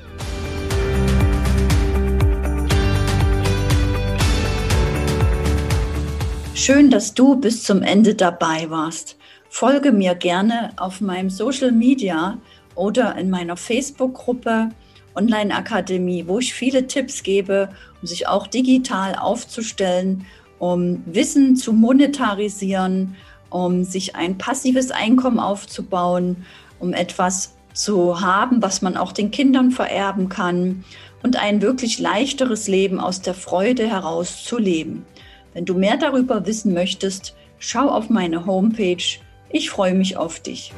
Schön, 6.54 6.90
dass 6.90 7.14
du 7.14 7.36
bis 7.36 7.62
zum 7.62 7.82
Ende 7.82 8.14
dabei 8.14 8.68
warst. 8.70 9.16
Folge 9.48 9.92
mir 9.92 10.14
gerne 10.14 10.70
auf 10.76 11.00
meinem 11.00 11.30
Social 11.30 11.72
Media 11.72 12.38
oder 12.74 13.16
in 13.16 13.30
meiner 13.30 13.56
Facebook-Gruppe 13.56 14.70
Online 15.14 15.54
Akademie, 15.54 16.24
wo 16.26 16.38
ich 16.38 16.54
viele 16.54 16.86
Tipps 16.86 17.22
gebe, 17.22 17.68
um 18.00 18.06
sich 18.06 18.28
auch 18.28 18.46
digital 18.46 19.14
aufzustellen, 19.14 20.26
um 20.58 21.02
Wissen 21.06 21.56
zu 21.56 21.72
monetarisieren, 21.72 23.16
um 23.50 23.84
sich 23.84 24.16
ein 24.16 24.38
passives 24.38 24.90
Einkommen 24.90 25.38
aufzubauen, 25.38 26.46
um 26.78 26.94
etwas 26.94 27.54
zu 27.74 28.20
haben, 28.20 28.62
was 28.62 28.82
man 28.82 28.96
auch 28.96 29.12
den 29.12 29.30
Kindern 29.30 29.70
vererben 29.70 30.28
kann 30.28 30.84
und 31.22 31.36
ein 31.36 31.62
wirklich 31.62 31.98
leichteres 31.98 32.68
Leben 32.68 32.98
aus 32.98 33.20
der 33.20 33.34
Freude 33.34 33.86
heraus 33.88 34.44
zu 34.44 34.58
leben. 34.58 35.04
Wenn 35.52 35.64
du 35.66 35.74
mehr 35.74 35.96
darüber 35.96 36.46
wissen 36.46 36.72
möchtest, 36.72 37.34
schau 37.58 37.88
auf 37.88 38.08
meine 38.08 38.46
Homepage. 38.46 39.18
Ich 39.50 39.70
freue 39.70 39.94
mich 39.94 40.16
auf 40.16 40.40
dich. 40.40 40.72